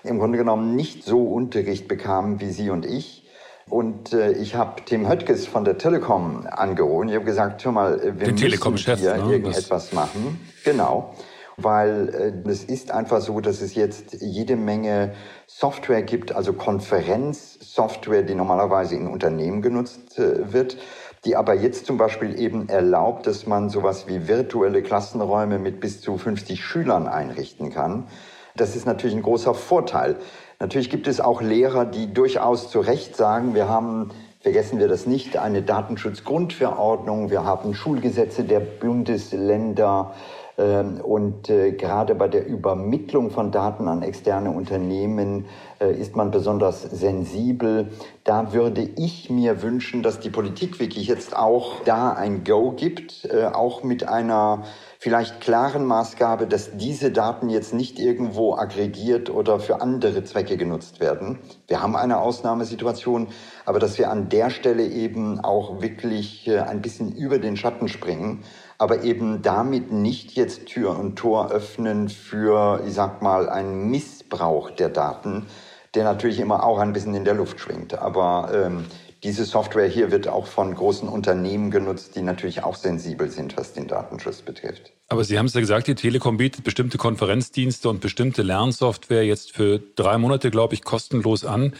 im 0.02 0.18
Grunde 0.18 0.38
genommen 0.38 0.76
nicht 0.76 1.04
so 1.04 1.24
Unterricht 1.24 1.88
bekamen 1.88 2.40
wie 2.40 2.50
Sie 2.50 2.70
und 2.70 2.86
ich. 2.86 3.24
Und 3.68 4.12
äh, 4.12 4.32
ich 4.32 4.54
habe 4.54 4.82
Tim 4.84 5.08
Höttges 5.08 5.46
von 5.46 5.64
der 5.64 5.76
Telekom 5.76 6.46
angerufen. 6.48 7.08
Ich 7.08 7.16
habe 7.16 7.24
gesagt, 7.24 7.64
hör 7.64 7.72
mal, 7.72 8.00
wir 8.00 8.12
Den 8.12 8.36
müssen 8.36 8.96
hier 8.96 9.16
ne? 9.16 9.32
irgendetwas 9.32 9.92
machen. 9.92 10.40
Genau. 10.64 11.14
Weil 11.56 12.42
äh, 12.46 12.48
es 12.48 12.62
ist 12.62 12.92
einfach 12.92 13.20
so, 13.20 13.40
dass 13.40 13.62
es 13.62 13.74
jetzt 13.74 14.18
jede 14.20 14.54
Menge 14.54 15.14
Software 15.46 16.02
gibt, 16.02 16.32
also 16.32 16.52
Konferenzsoftware, 16.52 18.22
die 18.22 18.34
normalerweise 18.34 18.94
in 18.94 19.08
Unternehmen 19.08 19.62
genutzt 19.62 20.18
äh, 20.18 20.52
wird, 20.52 20.76
die 21.26 21.36
aber 21.36 21.54
jetzt 21.54 21.86
zum 21.86 21.98
Beispiel 21.98 22.38
eben 22.40 22.68
erlaubt, 22.68 23.26
dass 23.26 23.46
man 23.46 23.68
sowas 23.68 24.06
wie 24.06 24.28
virtuelle 24.28 24.80
Klassenräume 24.80 25.58
mit 25.58 25.80
bis 25.80 26.00
zu 26.00 26.16
50 26.16 26.64
Schülern 26.64 27.08
einrichten 27.08 27.70
kann. 27.70 28.06
Das 28.54 28.76
ist 28.76 28.86
natürlich 28.86 29.16
ein 29.16 29.22
großer 29.22 29.52
Vorteil. 29.52 30.16
Natürlich 30.60 30.88
gibt 30.88 31.08
es 31.08 31.20
auch 31.20 31.42
Lehrer, 31.42 31.84
die 31.84 32.12
durchaus 32.14 32.70
zu 32.70 32.80
Recht 32.80 33.16
sagen, 33.16 33.54
wir 33.54 33.68
haben, 33.68 34.12
vergessen 34.40 34.78
wir 34.78 34.86
das 34.88 35.06
nicht, 35.06 35.36
eine 35.36 35.62
Datenschutzgrundverordnung, 35.62 37.28
wir 37.30 37.44
haben 37.44 37.74
Schulgesetze 37.74 38.44
der 38.44 38.60
Bundesländer, 38.60 40.14
und 40.56 41.50
äh, 41.50 41.72
gerade 41.72 42.14
bei 42.14 42.28
der 42.28 42.46
Übermittlung 42.46 43.30
von 43.30 43.50
Daten 43.50 43.88
an 43.88 44.02
externe 44.02 44.50
Unternehmen 44.50 45.44
äh, 45.80 45.92
ist 45.92 46.16
man 46.16 46.30
besonders 46.30 46.80
sensibel. 46.80 47.90
Da 48.24 48.54
würde 48.54 48.88
ich 48.96 49.28
mir 49.28 49.60
wünschen, 49.60 50.02
dass 50.02 50.18
die 50.18 50.30
Politik 50.30 50.80
wirklich 50.80 51.08
jetzt 51.08 51.36
auch 51.36 51.82
da 51.84 52.14
ein 52.14 52.42
Go 52.42 52.72
gibt, 52.72 53.26
äh, 53.26 53.44
auch 53.44 53.82
mit 53.82 54.08
einer 54.08 54.62
vielleicht 54.98 55.42
klaren 55.42 55.84
Maßgabe, 55.84 56.46
dass 56.46 56.74
diese 56.78 57.10
Daten 57.10 57.50
jetzt 57.50 57.74
nicht 57.74 57.98
irgendwo 57.98 58.54
aggregiert 58.54 59.28
oder 59.28 59.60
für 59.60 59.82
andere 59.82 60.24
Zwecke 60.24 60.56
genutzt 60.56 61.00
werden. 61.00 61.38
Wir 61.68 61.82
haben 61.82 61.96
eine 61.96 62.18
Ausnahmesituation, 62.18 63.28
aber 63.66 63.78
dass 63.78 63.98
wir 63.98 64.10
an 64.10 64.30
der 64.30 64.48
Stelle 64.48 64.86
eben 64.86 65.38
auch 65.40 65.82
wirklich 65.82 66.50
ein 66.50 66.80
bisschen 66.80 67.12
über 67.14 67.38
den 67.38 67.58
Schatten 67.58 67.88
springen 67.88 68.42
aber 68.78 69.02
eben 69.02 69.42
damit 69.42 69.92
nicht 69.92 70.32
jetzt 70.32 70.66
Tür 70.66 70.98
und 70.98 71.16
Tor 71.16 71.50
öffnen 71.50 72.08
für, 72.08 72.82
ich 72.86 72.94
sag 72.94 73.22
mal, 73.22 73.48
einen 73.48 73.90
Missbrauch 73.90 74.70
der 74.70 74.88
Daten, 74.88 75.46
der 75.94 76.04
natürlich 76.04 76.40
immer 76.40 76.64
auch 76.64 76.78
ein 76.78 76.92
bisschen 76.92 77.14
in 77.14 77.24
der 77.24 77.34
Luft 77.34 77.58
schwingt. 77.60 77.98
Aber 77.98 78.50
ähm, 78.52 78.84
diese 79.22 79.44
Software 79.44 79.88
hier 79.88 80.10
wird 80.10 80.28
auch 80.28 80.46
von 80.46 80.74
großen 80.74 81.08
Unternehmen 81.08 81.70
genutzt, 81.70 82.16
die 82.16 82.22
natürlich 82.22 82.62
auch 82.62 82.76
sensibel 82.76 83.30
sind, 83.30 83.56
was 83.56 83.72
den 83.72 83.88
Datenschutz 83.88 84.42
betrifft. 84.42 84.92
Aber 85.08 85.24
Sie 85.24 85.38
haben 85.38 85.46
es 85.46 85.54
ja 85.54 85.60
gesagt, 85.60 85.86
die 85.86 85.94
Telekom 85.94 86.36
bietet 86.36 86.64
bestimmte 86.64 86.98
Konferenzdienste 86.98 87.88
und 87.88 88.00
bestimmte 88.00 88.42
Lernsoftware 88.42 89.24
jetzt 89.24 89.52
für 89.52 89.78
drei 89.78 90.18
Monate, 90.18 90.50
glaube 90.50 90.74
ich, 90.74 90.84
kostenlos 90.84 91.44
an. 91.44 91.72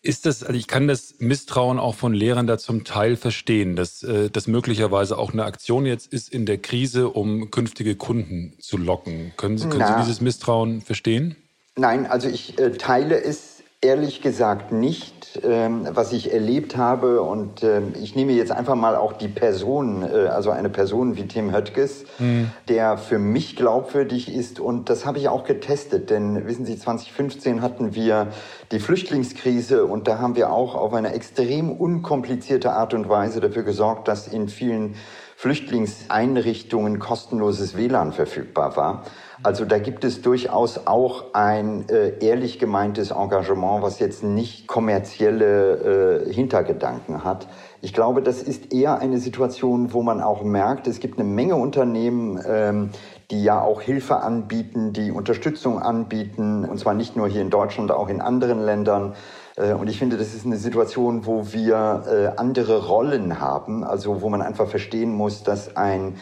Ist 0.00 0.26
das, 0.26 0.44
also 0.44 0.56
ich 0.56 0.68
kann 0.68 0.86
das 0.86 1.16
Misstrauen 1.18 1.80
auch 1.80 1.96
von 1.96 2.14
Lehrern 2.14 2.46
da 2.46 2.56
zum 2.56 2.84
Teil 2.84 3.16
verstehen, 3.16 3.74
dass 3.74 4.04
äh, 4.04 4.30
das 4.30 4.46
möglicherweise 4.46 5.18
auch 5.18 5.32
eine 5.32 5.44
Aktion 5.44 5.86
jetzt 5.86 6.12
ist 6.12 6.32
in 6.32 6.46
der 6.46 6.58
Krise, 6.58 7.08
um 7.08 7.50
künftige 7.50 7.96
Kunden 7.96 8.54
zu 8.60 8.76
locken. 8.76 9.32
Können 9.36 9.58
Sie, 9.58 9.68
können 9.68 9.86
Sie 9.86 10.00
dieses 10.00 10.20
Misstrauen 10.20 10.82
verstehen? 10.82 11.34
Nein, 11.74 12.06
also 12.06 12.28
ich 12.28 12.58
äh, 12.58 12.70
teile 12.72 13.20
es 13.20 13.57
ehrlich 13.80 14.22
gesagt 14.22 14.72
nicht, 14.72 15.40
ähm, 15.44 15.86
was 15.92 16.12
ich 16.12 16.32
erlebt 16.32 16.76
habe. 16.76 17.22
Und 17.22 17.62
ähm, 17.62 17.92
ich 18.00 18.16
nehme 18.16 18.32
jetzt 18.32 18.50
einfach 18.50 18.74
mal 18.74 18.96
auch 18.96 19.12
die 19.12 19.28
Person, 19.28 20.02
äh, 20.02 20.26
also 20.26 20.50
eine 20.50 20.68
Person 20.68 21.16
wie 21.16 21.28
Tim 21.28 21.52
Höttges, 21.52 22.04
mhm. 22.18 22.50
der 22.68 22.98
für 22.98 23.20
mich 23.20 23.54
glaubwürdig 23.54 24.34
ist. 24.34 24.58
Und 24.58 24.90
das 24.90 25.06
habe 25.06 25.18
ich 25.18 25.28
auch 25.28 25.44
getestet. 25.44 26.10
Denn 26.10 26.46
wissen 26.48 26.66
Sie, 26.66 26.76
2015 26.76 27.62
hatten 27.62 27.94
wir 27.94 28.28
die 28.72 28.80
Flüchtlingskrise 28.80 29.84
und 29.84 30.08
da 30.08 30.18
haben 30.18 30.34
wir 30.34 30.50
auch 30.50 30.74
auf 30.74 30.92
eine 30.92 31.12
extrem 31.12 31.70
unkomplizierte 31.70 32.72
Art 32.72 32.94
und 32.94 33.08
Weise 33.08 33.40
dafür 33.40 33.62
gesorgt, 33.62 34.08
dass 34.08 34.26
in 34.26 34.48
vielen 34.48 34.96
Flüchtlingseinrichtungen 35.36 36.98
kostenloses 36.98 37.76
WLAN 37.76 38.12
verfügbar 38.12 38.76
war. 38.76 39.04
Also 39.42 39.64
da 39.64 39.78
gibt 39.78 40.04
es 40.04 40.20
durchaus 40.20 40.86
auch 40.86 41.32
ein 41.32 41.88
äh, 41.88 42.18
ehrlich 42.18 42.58
gemeintes 42.58 43.12
Engagement, 43.12 43.82
was 43.82 44.00
jetzt 44.00 44.24
nicht 44.24 44.66
kommerzielle 44.66 46.24
äh, 46.26 46.32
Hintergedanken 46.32 47.22
hat. 47.24 47.46
Ich 47.80 47.92
glaube, 47.92 48.20
das 48.20 48.42
ist 48.42 48.72
eher 48.72 48.98
eine 48.98 49.18
Situation, 49.18 49.92
wo 49.92 50.02
man 50.02 50.20
auch 50.20 50.42
merkt, 50.42 50.88
es 50.88 50.98
gibt 50.98 51.20
eine 51.20 51.28
Menge 51.28 51.54
Unternehmen, 51.54 52.40
ähm, 52.44 52.90
die 53.30 53.44
ja 53.44 53.60
auch 53.60 53.80
Hilfe 53.80 54.16
anbieten, 54.16 54.92
die 54.92 55.12
Unterstützung 55.12 55.80
anbieten, 55.80 56.64
und 56.64 56.80
zwar 56.80 56.94
nicht 56.94 57.14
nur 57.14 57.28
hier 57.28 57.42
in 57.42 57.50
Deutschland, 57.50 57.92
auch 57.92 58.08
in 58.08 58.20
anderen 58.20 58.60
Ländern. 58.60 59.14
Äh, 59.56 59.74
und 59.74 59.88
ich 59.88 60.00
finde, 60.00 60.16
das 60.16 60.34
ist 60.34 60.46
eine 60.46 60.56
Situation, 60.56 61.26
wo 61.26 61.52
wir 61.52 62.02
äh, 62.10 62.40
andere 62.40 62.88
Rollen 62.88 63.40
haben, 63.40 63.84
also 63.84 64.20
wo 64.20 64.28
man 64.30 64.42
einfach 64.42 64.66
verstehen 64.66 65.12
muss, 65.12 65.44
dass 65.44 65.76
ein 65.76 66.16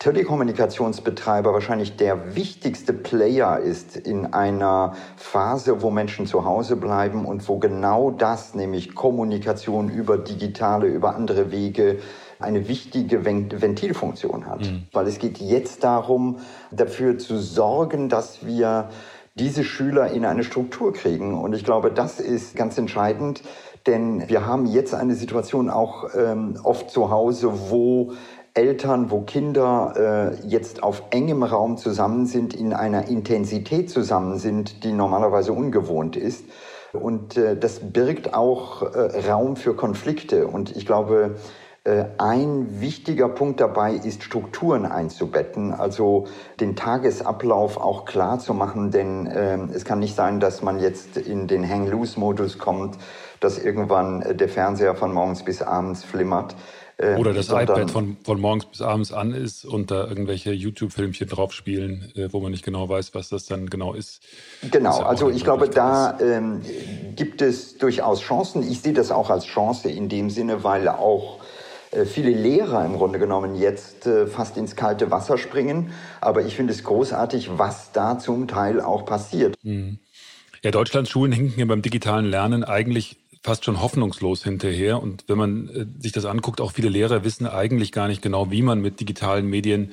Telekommunikationsbetreiber 0.00 1.52
wahrscheinlich 1.52 1.96
der 1.96 2.34
wichtigste 2.34 2.94
Player 2.94 3.58
ist 3.58 3.98
in 3.98 4.32
einer 4.32 4.94
Phase, 5.16 5.82
wo 5.82 5.90
Menschen 5.90 6.24
zu 6.24 6.46
Hause 6.46 6.76
bleiben 6.76 7.26
und 7.26 7.46
wo 7.46 7.58
genau 7.58 8.10
das, 8.10 8.54
nämlich 8.54 8.94
Kommunikation 8.94 9.90
über 9.90 10.16
digitale, 10.16 10.86
über 10.86 11.14
andere 11.14 11.50
Wege, 11.50 11.98
eine 12.38 12.66
wichtige 12.66 13.26
Ventilfunktion 13.26 14.46
hat. 14.46 14.62
Mhm. 14.62 14.84
Weil 14.90 15.06
es 15.06 15.18
geht 15.18 15.36
jetzt 15.36 15.84
darum, 15.84 16.38
dafür 16.70 17.18
zu 17.18 17.36
sorgen, 17.36 18.08
dass 18.08 18.46
wir 18.46 18.88
diese 19.34 19.64
Schüler 19.64 20.12
in 20.12 20.24
eine 20.24 20.44
Struktur 20.44 20.94
kriegen. 20.94 21.38
Und 21.38 21.52
ich 21.52 21.62
glaube, 21.62 21.90
das 21.90 22.20
ist 22.20 22.56
ganz 22.56 22.78
entscheidend, 22.78 23.42
denn 23.86 24.28
wir 24.28 24.46
haben 24.46 24.64
jetzt 24.64 24.94
eine 24.94 25.14
Situation 25.14 25.68
auch 25.68 26.08
ähm, 26.14 26.58
oft 26.62 26.90
zu 26.90 27.10
Hause, 27.10 27.70
wo 27.70 28.12
Eltern, 28.54 29.10
wo 29.10 29.20
Kinder 29.20 30.34
äh, 30.42 30.46
jetzt 30.46 30.82
auf 30.82 31.04
engem 31.10 31.42
Raum 31.42 31.76
zusammen 31.76 32.26
sind, 32.26 32.54
in 32.54 32.72
einer 32.72 33.08
Intensität 33.08 33.90
zusammen 33.90 34.38
sind, 34.38 34.84
die 34.84 34.92
normalerweise 34.92 35.52
ungewohnt 35.52 36.16
ist. 36.16 36.44
Und 36.92 37.36
äh, 37.36 37.56
das 37.56 37.80
birgt 37.80 38.34
auch 38.34 38.82
äh, 38.82 39.30
Raum 39.30 39.56
für 39.56 39.74
Konflikte. 39.74 40.48
Und 40.48 40.76
ich 40.76 40.86
glaube, 40.86 41.36
äh, 41.82 42.04
ein 42.18 42.80
wichtiger 42.82 43.30
Punkt 43.30 43.58
dabei 43.58 43.94
ist, 43.94 44.22
Strukturen 44.22 44.84
einzubetten, 44.84 45.72
also 45.72 46.26
den 46.60 46.76
Tagesablauf 46.76 47.78
auch 47.78 48.04
klar 48.04 48.38
zu 48.38 48.52
machen, 48.52 48.90
denn 48.90 49.26
äh, 49.26 49.56
es 49.72 49.86
kann 49.86 49.98
nicht 49.98 50.14
sein, 50.14 50.40
dass 50.40 50.60
man 50.60 50.78
jetzt 50.78 51.16
in 51.16 51.46
den 51.46 51.66
Hang-Loose-Modus 51.66 52.58
kommt, 52.58 52.98
dass 53.40 53.58
irgendwann 53.58 54.20
äh, 54.20 54.34
der 54.34 54.50
Fernseher 54.50 54.94
von 54.94 55.14
morgens 55.14 55.42
bis 55.42 55.62
abends 55.62 56.04
flimmert. 56.04 56.54
Äh, 57.00 57.16
Oder 57.16 57.32
das 57.32 57.48
iPad 57.48 57.90
von, 57.90 58.18
von 58.24 58.40
morgens 58.40 58.66
bis 58.66 58.82
abends 58.82 59.12
an 59.12 59.32
ist 59.32 59.64
und 59.64 59.90
da 59.90 60.06
irgendwelche 60.06 60.52
YouTube-Filmchen 60.52 61.28
drauf 61.28 61.54
spielen, 61.54 62.12
äh, 62.14 62.30
wo 62.30 62.40
man 62.40 62.50
nicht 62.50 62.64
genau 62.64 62.88
weiß, 62.88 63.14
was 63.14 63.30
das 63.30 63.46
dann 63.46 63.70
genau 63.70 63.94
ist. 63.94 64.22
Genau, 64.70 65.00
ja 65.00 65.06
also 65.06 65.30
ich 65.30 65.42
glaube, 65.42 65.70
da 65.70 66.18
ähm, 66.20 66.60
gibt 67.16 67.40
es 67.40 67.78
durchaus 67.78 68.20
Chancen. 68.20 68.62
Ich 68.70 68.80
sehe 68.82 68.92
das 68.92 69.10
auch 69.10 69.30
als 69.30 69.46
Chance 69.46 69.90
in 69.90 70.10
dem 70.10 70.28
Sinne, 70.28 70.62
weil 70.62 70.88
auch 70.88 71.40
äh, 71.90 72.04
viele 72.04 72.30
Lehrer 72.30 72.84
im 72.84 72.96
Grunde 72.96 73.18
genommen 73.18 73.54
jetzt 73.54 74.06
äh, 74.06 74.26
fast 74.26 74.58
ins 74.58 74.76
kalte 74.76 75.10
Wasser 75.10 75.38
springen. 75.38 75.92
Aber 76.20 76.42
ich 76.42 76.54
finde 76.54 76.74
es 76.74 76.84
großartig, 76.84 77.58
was 77.58 77.92
da 77.92 78.18
zum 78.18 78.46
Teil 78.46 78.78
auch 78.78 79.06
passiert. 79.06 79.54
Mhm. 79.62 80.00
Ja, 80.62 80.70
Deutschlands 80.70 81.08
Schulen 81.08 81.32
hinken 81.32 81.58
ja 81.58 81.64
beim 81.64 81.80
digitalen 81.80 82.26
Lernen 82.26 82.62
eigentlich 82.62 83.16
fast 83.42 83.64
schon 83.64 83.80
hoffnungslos 83.80 84.44
hinterher. 84.44 85.02
Und 85.02 85.24
wenn 85.28 85.38
man 85.38 85.68
äh, 85.68 85.86
sich 86.02 86.12
das 86.12 86.24
anguckt, 86.24 86.60
auch 86.60 86.72
viele 86.72 86.88
Lehrer 86.88 87.24
wissen 87.24 87.46
eigentlich 87.46 87.92
gar 87.92 88.08
nicht 88.08 88.22
genau, 88.22 88.50
wie 88.50 88.62
man 88.62 88.80
mit 88.80 89.00
digitalen 89.00 89.46
Medien 89.46 89.92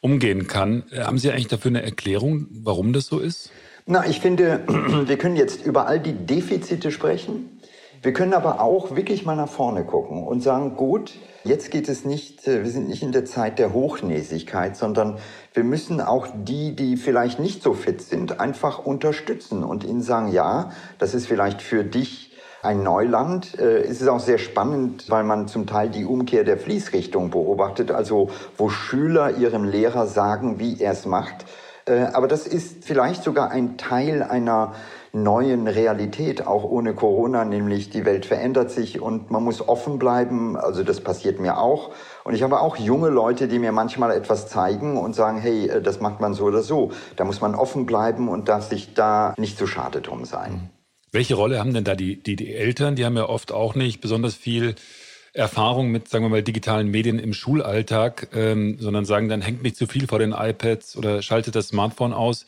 umgehen 0.00 0.46
kann. 0.46 0.84
Haben 0.96 1.18
Sie 1.18 1.30
eigentlich 1.30 1.48
dafür 1.48 1.70
eine 1.70 1.82
Erklärung, 1.82 2.46
warum 2.50 2.92
das 2.92 3.06
so 3.06 3.18
ist? 3.18 3.50
Na, 3.86 4.06
ich 4.06 4.20
finde, 4.20 4.62
wir 5.06 5.16
können 5.16 5.36
jetzt 5.36 5.64
über 5.64 5.86
all 5.86 5.98
die 5.98 6.12
Defizite 6.12 6.90
sprechen. 6.90 7.58
Wir 8.00 8.12
können 8.12 8.32
aber 8.32 8.60
auch 8.60 8.94
wirklich 8.94 9.24
mal 9.24 9.34
nach 9.34 9.48
vorne 9.48 9.82
gucken 9.84 10.22
und 10.22 10.40
sagen, 10.40 10.76
gut, 10.76 11.14
jetzt 11.42 11.72
geht 11.72 11.88
es 11.88 12.04
nicht, 12.04 12.46
äh, 12.46 12.62
wir 12.62 12.70
sind 12.70 12.88
nicht 12.88 13.02
in 13.02 13.10
der 13.10 13.24
Zeit 13.24 13.58
der 13.58 13.72
Hochnäsigkeit, 13.72 14.76
sondern 14.76 15.18
wir 15.52 15.64
müssen 15.64 16.00
auch 16.00 16.28
die, 16.32 16.76
die 16.76 16.96
vielleicht 16.96 17.40
nicht 17.40 17.60
so 17.62 17.74
fit 17.74 18.00
sind, 18.00 18.38
einfach 18.38 18.78
unterstützen 18.78 19.64
und 19.64 19.82
ihnen 19.82 20.02
sagen, 20.02 20.30
ja, 20.30 20.70
das 20.98 21.14
ist 21.14 21.26
vielleicht 21.26 21.60
für 21.60 21.82
dich 21.82 22.27
ein 22.62 22.82
Neuland. 22.82 23.58
Äh, 23.58 23.82
es 23.82 24.00
ist 24.00 24.08
auch 24.08 24.20
sehr 24.20 24.38
spannend, 24.38 25.08
weil 25.08 25.24
man 25.24 25.48
zum 25.48 25.66
Teil 25.66 25.88
die 25.88 26.04
Umkehr 26.04 26.44
der 26.44 26.58
Fließrichtung 26.58 27.30
beobachtet, 27.30 27.90
also 27.90 28.30
wo 28.56 28.68
Schüler 28.68 29.36
ihrem 29.36 29.64
Lehrer 29.64 30.06
sagen, 30.06 30.58
wie 30.58 30.80
er 30.80 30.92
es 30.92 31.06
macht. 31.06 31.46
Äh, 31.86 32.06
aber 32.12 32.28
das 32.28 32.46
ist 32.46 32.84
vielleicht 32.84 33.22
sogar 33.22 33.50
ein 33.50 33.78
Teil 33.78 34.22
einer 34.22 34.74
neuen 35.12 35.66
Realität, 35.66 36.46
auch 36.46 36.64
ohne 36.64 36.94
Corona, 36.94 37.44
nämlich 37.44 37.88
die 37.90 38.04
Welt 38.04 38.26
verändert 38.26 38.70
sich 38.70 39.00
und 39.00 39.30
man 39.30 39.42
muss 39.42 39.66
offen 39.66 39.98
bleiben. 39.98 40.56
Also 40.56 40.82
das 40.82 41.00
passiert 41.00 41.40
mir 41.40 41.58
auch. 41.58 41.90
Und 42.24 42.34
ich 42.34 42.42
habe 42.42 42.60
auch 42.60 42.76
junge 42.76 43.08
Leute, 43.08 43.48
die 43.48 43.58
mir 43.58 43.72
manchmal 43.72 44.12
etwas 44.12 44.48
zeigen 44.48 44.98
und 44.98 45.14
sagen, 45.14 45.38
hey, 45.38 45.68
äh, 45.68 45.82
das 45.82 46.00
macht 46.00 46.20
man 46.20 46.34
so 46.34 46.44
oder 46.44 46.62
so. 46.62 46.90
Da 47.16 47.24
muss 47.24 47.40
man 47.40 47.54
offen 47.54 47.86
bleiben 47.86 48.28
und 48.28 48.48
darf 48.48 48.68
sich 48.68 48.94
da 48.94 49.34
nicht 49.38 49.58
zu 49.58 49.66
schade 49.66 50.00
drum 50.00 50.24
sein. 50.24 50.70
Welche 51.12 51.34
Rolle 51.34 51.58
haben 51.58 51.72
denn 51.72 51.84
da 51.84 51.94
die, 51.94 52.16
die, 52.16 52.36
die 52.36 52.54
Eltern? 52.54 52.96
Die 52.96 53.04
haben 53.04 53.16
ja 53.16 53.28
oft 53.28 53.52
auch 53.52 53.74
nicht 53.74 54.00
besonders 54.00 54.34
viel 54.34 54.74
Erfahrung 55.32 55.90
mit, 55.90 56.08
sagen 56.08 56.24
wir 56.24 56.28
mal, 56.28 56.42
digitalen 56.42 56.88
Medien 56.88 57.18
im 57.18 57.32
Schulalltag, 57.32 58.28
ähm, 58.34 58.76
sondern 58.80 59.04
sagen 59.04 59.28
dann, 59.28 59.40
hängt 59.40 59.62
mich 59.62 59.76
zu 59.76 59.86
viel 59.86 60.06
vor 60.06 60.18
den 60.18 60.32
iPads 60.32 60.96
oder 60.96 61.22
schaltet 61.22 61.54
das 61.54 61.68
Smartphone 61.68 62.12
aus. 62.12 62.44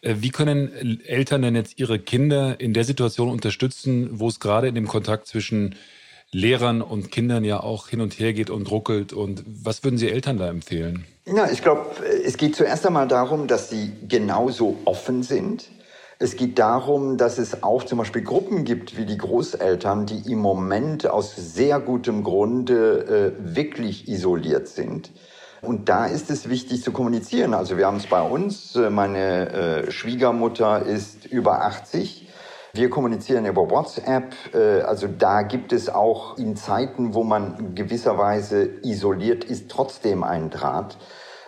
Äh, 0.00 0.16
wie 0.18 0.30
können 0.30 1.00
Eltern 1.04 1.42
denn 1.42 1.54
jetzt 1.54 1.78
ihre 1.78 1.98
Kinder 1.98 2.60
in 2.60 2.74
der 2.74 2.84
Situation 2.84 3.28
unterstützen, 3.28 4.08
wo 4.12 4.28
es 4.28 4.40
gerade 4.40 4.68
in 4.68 4.74
dem 4.74 4.88
Kontakt 4.88 5.26
zwischen 5.26 5.76
Lehrern 6.30 6.80
und 6.80 7.10
Kindern 7.10 7.44
ja 7.44 7.60
auch 7.60 7.88
hin 7.88 8.00
und 8.00 8.18
her 8.18 8.32
geht 8.32 8.50
und 8.50 8.70
ruckelt? 8.70 9.12
Und 9.12 9.44
was 9.46 9.84
würden 9.84 9.98
Sie 9.98 10.10
Eltern 10.10 10.38
da 10.38 10.48
empfehlen? 10.48 11.04
Ja, 11.26 11.50
ich 11.50 11.62
glaube, 11.62 11.90
es 12.24 12.36
geht 12.36 12.56
zuerst 12.56 12.86
einmal 12.86 13.06
darum, 13.06 13.46
dass 13.46 13.70
sie 13.70 13.92
genauso 14.08 14.78
offen 14.86 15.22
sind 15.22 15.68
es 16.22 16.36
geht 16.36 16.60
darum, 16.60 17.16
dass 17.16 17.38
es 17.38 17.64
auch 17.64 17.82
zum 17.82 17.98
Beispiel 17.98 18.22
Gruppen 18.22 18.64
gibt 18.64 18.96
wie 18.96 19.06
die 19.06 19.18
Großeltern, 19.18 20.06
die 20.06 20.30
im 20.30 20.38
Moment 20.38 21.06
aus 21.08 21.34
sehr 21.34 21.80
gutem 21.80 22.22
Grunde 22.22 23.34
äh, 23.36 23.56
wirklich 23.56 24.08
isoliert 24.08 24.68
sind. 24.68 25.10
Und 25.62 25.88
da 25.88 26.06
ist 26.06 26.30
es 26.30 26.48
wichtig 26.48 26.84
zu 26.84 26.92
kommunizieren. 26.92 27.54
Also 27.54 27.76
wir 27.76 27.86
haben 27.86 27.96
es 27.96 28.06
bei 28.06 28.22
uns, 28.22 28.76
äh, 28.76 28.88
meine 28.88 29.50
äh, 29.50 29.90
Schwiegermutter 29.90 30.86
ist 30.86 31.26
über 31.26 31.62
80. 31.62 32.28
Wir 32.72 32.88
kommunizieren 32.88 33.44
über 33.44 33.68
WhatsApp. 33.68 34.32
Äh, 34.54 34.82
also 34.82 35.08
da 35.08 35.42
gibt 35.42 35.72
es 35.72 35.88
auch 35.88 36.38
in 36.38 36.54
Zeiten, 36.54 37.14
wo 37.14 37.24
man 37.24 37.74
gewisserweise 37.74 38.70
isoliert 38.84 39.42
ist, 39.42 39.70
trotzdem 39.70 40.22
einen 40.22 40.50
Draht. 40.50 40.98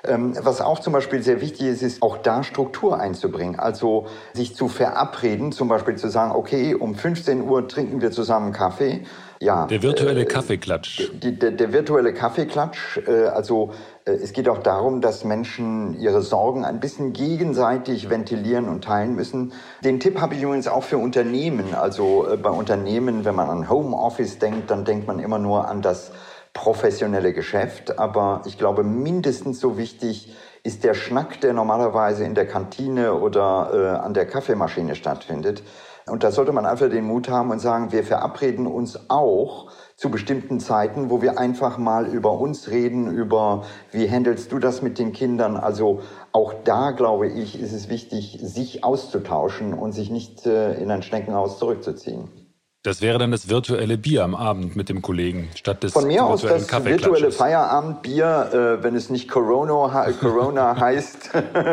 Ähm, 0.06 0.34
was 0.40 0.61
auch 0.61 0.80
zum 0.80 0.92
Beispiel 0.92 1.23
sehr 1.23 1.40
wichtig 1.40 1.66
ist, 1.66 1.82
ist 1.82 2.02
auch 2.02 2.18
da 2.18 2.42
Struktur 2.42 3.00
einzubringen. 3.00 3.58
Also 3.58 4.06
sich 4.32 4.54
zu 4.54 4.68
verabreden, 4.68 5.52
zum 5.52 5.68
Beispiel 5.68 5.96
zu 5.96 6.08
sagen, 6.08 6.32
okay, 6.32 6.75
um 6.75 6.94
15 6.94 7.42
Uhr 7.42 7.68
trinken 7.68 8.00
wir 8.00 8.11
zusammen 8.11 8.52
Kaffee. 8.52 9.04
Ja, 9.40 9.66
der 9.66 9.82
virtuelle 9.82 10.23
äh, 10.23 10.25
Kaffeeklatsch. 10.25 11.11
Der, 11.23 11.32
der, 11.32 11.50
der, 11.50 11.73
virtuelle 11.73 12.14
Kaffeeklatsch. 12.14 12.99
Äh, 13.06 13.26
also 13.26 13.73
äh, 14.04 14.12
es 14.12 14.32
geht 14.32 14.49
auch 14.49 14.58
darum, 14.58 15.00
dass 15.00 15.25
Menschen 15.25 15.99
ihre 16.00 16.23
Sorgen 16.23 16.64
ein 16.64 16.80
bisschen 16.80 17.12
gegenseitig 17.12 18.11
ventilieren 18.11 18.68
und 18.68 18.84
teilen 18.84 19.14
müssen. 19.14 19.52
Den 19.82 20.00
Tipp 20.00 20.20
habe 20.20 20.34
ich 20.34 20.42
übrigens 20.42 20.68
auch 20.68 20.84
für 20.84 20.99
Unternehmen. 20.99 21.75
Also 21.75 22.26
bei 22.42 22.50
Unternehmen, 22.50 23.25
wenn 23.25 23.34
man 23.34 23.49
an 23.49 23.68
Homeoffice 23.68 24.38
denkt, 24.38 24.70
dann 24.70 24.84
denkt 24.84 25.06
man 25.06 25.18
immer 25.18 25.38
nur 25.38 25.68
an 25.68 25.82
das 25.82 26.12
professionelle 26.54 27.34
Geschäft, 27.34 27.99
aber 27.99 28.40
ich 28.46 28.56
glaube, 28.56 28.84
mindestens 28.84 29.61
so 29.61 29.76
wichtig 29.76 30.34
ist 30.62 30.82
der 30.82 30.94
Schnack, 30.94 31.40
der 31.42 31.52
normalerweise 31.52 32.25
in 32.25 32.34
der 32.34 32.46
Kantine 32.46 33.14
oder 33.14 33.70
äh, 33.75 33.99
an 33.99 34.14
der 34.14 34.25
Kaffeemaschine 34.25 34.94
stattfindet. 34.94 35.62
Und 36.06 36.23
da 36.23 36.30
sollte 36.30 36.52
man 36.52 36.64
einfach 36.64 36.88
den 36.88 37.04
Mut 37.04 37.28
haben 37.28 37.50
und 37.50 37.58
sagen, 37.61 37.90
wir 37.92 38.04
verabreden 38.04 38.66
uns 38.66 39.11
auch 39.11 39.70
zu 39.96 40.11
bestimmten 40.11 40.61
Zeiten, 40.61 41.11
wo 41.11 41.23
wir 41.23 41.38
einfach 41.38 41.78
mal 41.78 42.06
über 42.06 42.32
uns 42.32 42.70
reden, 42.70 43.11
über 43.11 43.64
wie 43.90 44.08
handelst 44.08 44.52
du 44.52 44.58
das 44.58 44.80
mit 44.80 44.99
den 44.99 45.12
Kindern. 45.12 45.56
Also 45.56 46.00
auch 46.32 46.54
da, 46.64 46.90
glaube 46.90 47.28
ich, 47.28 47.61
ist 47.61 47.73
es 47.73 47.88
wichtig, 47.88 48.38
sich 48.42 48.84
auszutauschen 48.84 49.75
und 49.75 49.92
sich 49.92 50.11
nicht 50.11 50.46
äh, 50.46 50.75
in 50.75 50.90
ein 50.90 51.02
Schneckenhaus 51.02 51.58
zurückzuziehen. 51.58 52.43
Das 52.84 53.00
wäre 53.00 53.18
dann 53.18 53.30
das 53.30 53.48
virtuelle 53.48 53.96
Bier 53.96 54.24
am 54.24 54.34
Abend 54.34 54.76
mit 54.76 54.90
dem 54.90 55.00
Kollegen 55.00 55.48
statt 55.54 55.82
des 55.82 55.94
Von 55.94 56.06
mir 56.06 56.22
aus 56.22 56.42
das 56.42 56.70
virtuelle 56.84 57.32
Feierabendbier, 57.32 58.50
äh, 58.52 58.84
wenn 58.84 58.94
es 58.94 59.08
nicht 59.08 59.26
Corona, 59.30 60.12
Corona 60.20 60.76
heißt. 60.80 61.30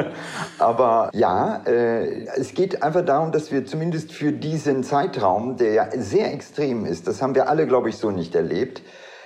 Aber 0.57 1.09
ja, 1.13 1.63
äh, 1.65 2.27
es 2.37 2.53
geht 2.53 2.81
einfach 2.81 3.03
darum, 3.03 3.33
dass 3.33 3.51
wir 3.51 3.65
zumindest 3.65 4.13
für 4.13 4.31
diesen 4.31 4.85
Zeitraum, 4.85 5.57
der 5.57 5.73
ja 5.73 5.89
sehr 5.97 6.33
extrem 6.33 6.85
ist, 6.85 7.07
das 7.07 7.21
haben 7.21 7.35
wir 7.35 7.49
alle, 7.49 7.67
glaube 7.67 7.89
ich, 7.89 7.97
so 7.97 8.09
nicht 8.09 8.33
erlebt, 8.33 8.81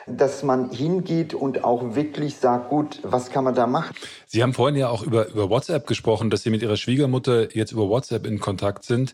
dass 0.08 0.42
man 0.42 0.72
hingeht 0.72 1.36
und 1.36 1.64
auch 1.64 1.94
wirklich 1.94 2.38
sagt, 2.38 2.70
gut, 2.70 3.00
was 3.04 3.30
kann 3.30 3.44
man 3.44 3.54
da 3.54 3.68
machen? 3.68 3.96
Sie 4.26 4.42
haben 4.42 4.54
vorhin 4.54 4.76
ja 4.76 4.90
auch 4.90 5.04
über, 5.04 5.28
über 5.28 5.52
WhatsApp 5.52 5.86
gesprochen, 5.86 6.32
dass 6.32 6.42
Sie 6.42 6.50
mit 6.50 6.64
Ihrer 6.64 6.78
Schwiegermutter 6.78 7.56
jetzt 7.56 7.72
über 7.72 7.90
WhatsApp 7.90 8.26
in 8.26 8.40
Kontakt 8.40 8.86
sind. 8.86 9.14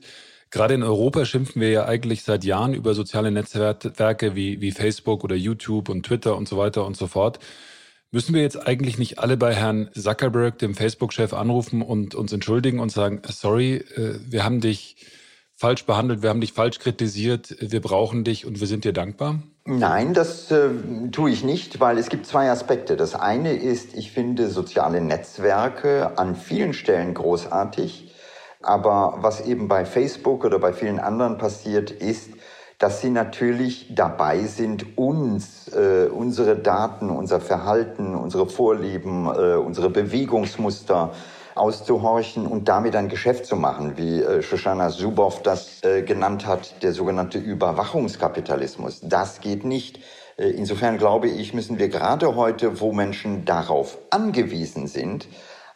Gerade 0.52 0.74
in 0.74 0.84
Europa 0.84 1.26
schimpfen 1.26 1.62
wir 1.62 1.70
ja 1.70 1.86
eigentlich 1.86 2.24
seit 2.24 2.44
Jahren 2.44 2.74
über 2.74 2.94
soziale 2.94 3.32
Netzwerke 3.32 4.36
wie, 4.36 4.60
wie 4.60 4.72
Facebook 4.72 5.24
oder 5.24 5.36
YouTube 5.36 5.88
und 5.88 6.06
Twitter 6.06 6.36
und 6.36 6.48
so 6.48 6.58
weiter 6.58 6.86
und 6.86 6.98
so 6.98 7.08
fort. 7.08 7.40
Müssen 8.12 8.36
wir 8.36 8.42
jetzt 8.42 8.68
eigentlich 8.68 8.98
nicht 8.98 9.20
alle 9.20 9.38
bei 9.38 9.56
Herrn 9.56 9.90
Zuckerberg, 9.94 10.60
dem 10.60 10.76
Facebook-Chef, 10.76 11.34
anrufen 11.34 11.82
und 11.82 12.14
uns 12.14 12.34
entschuldigen 12.34 12.82
und 12.82 12.92
sagen, 12.92 13.22
sorry, 13.26 13.76
äh, 13.76 14.20
wir 14.28 14.44
haben 14.44 14.60
dich 14.60 14.98
falsch 15.56 15.86
behandelt, 15.86 16.22
wir 16.22 16.30
haben 16.30 16.42
dich 16.42 16.52
falsch 16.52 16.80
kritisiert, 16.80 17.56
wir 17.62 17.80
brauchen 17.80 18.26
dich 18.26 18.46
und 18.46 18.60
wir 18.60 18.68
sind 18.68 18.84
dir 18.84 18.92
dankbar? 18.92 19.42
Nein, 19.64 20.14
das 20.14 20.52
äh, 20.52 20.70
tue 21.14 21.32
ich 21.32 21.46
nicht, 21.46 21.80
weil 21.80 21.98
es 21.98 22.10
gibt 22.10 22.26
zwei 22.26 22.50
Aspekte. 22.52 22.98
Das 22.98 23.16
eine 23.16 23.54
ist, 23.54 23.96
ich 23.96 24.12
finde 24.12 24.50
soziale 24.50 25.00
Netzwerke 25.00 26.18
an 26.18 26.36
vielen 26.36 26.74
Stellen 26.74 27.14
großartig. 27.14 28.11
Aber 28.62 29.18
was 29.22 29.42
eben 29.42 29.68
bei 29.68 29.86
Facebook 29.86 30.46
oder 30.46 30.60
bei 30.60 30.74
vielen 30.74 31.00
anderen 31.00 31.38
passiert, 31.38 31.92
ist, 31.92 32.30
dass 32.78 33.00
sie 33.00 33.12
natürlich 33.12 33.94
dabei 33.94 34.40
sind, 34.40 34.98
uns, 34.98 35.68
äh, 35.68 36.08
unsere 36.12 36.56
Daten, 36.56 37.10
unser 37.12 37.40
Verhalten, 37.40 38.16
unsere 38.16 38.48
Vorlieben, 38.48 39.28
äh, 39.28 39.56
unsere 39.56 39.92
Bewegungsmuster 39.92 41.12
auszuhorchen 41.54 42.48
und 42.48 42.68
damit 42.68 42.96
ein 42.96 43.08
Geschäft 43.08 43.46
zu 43.46 43.56
machen, 43.56 43.98
wie 43.98 44.22
äh, 44.22 44.42
Shoshana 44.42 44.90
Zuboff 44.90 45.44
das 45.44 45.84
äh, 45.84 46.02
genannt 46.02 46.48
hat, 46.48 46.82
der 46.82 46.94
sogenannte 46.94 47.38
Überwachungskapitalismus. 47.38 49.02
Das 49.04 49.42
geht 49.42 49.64
nicht. 49.64 50.00
Äh, 50.38 50.50
insofern 50.50 50.98
glaube 50.98 51.28
ich, 51.28 51.54
müssen 51.54 51.78
wir 51.78 51.90
gerade 51.90 52.36
heute, 52.36 52.80
wo 52.80 52.94
Menschen 52.94 53.46
darauf 53.46 54.00
angewiesen 54.10 54.88
sind, 54.88 55.28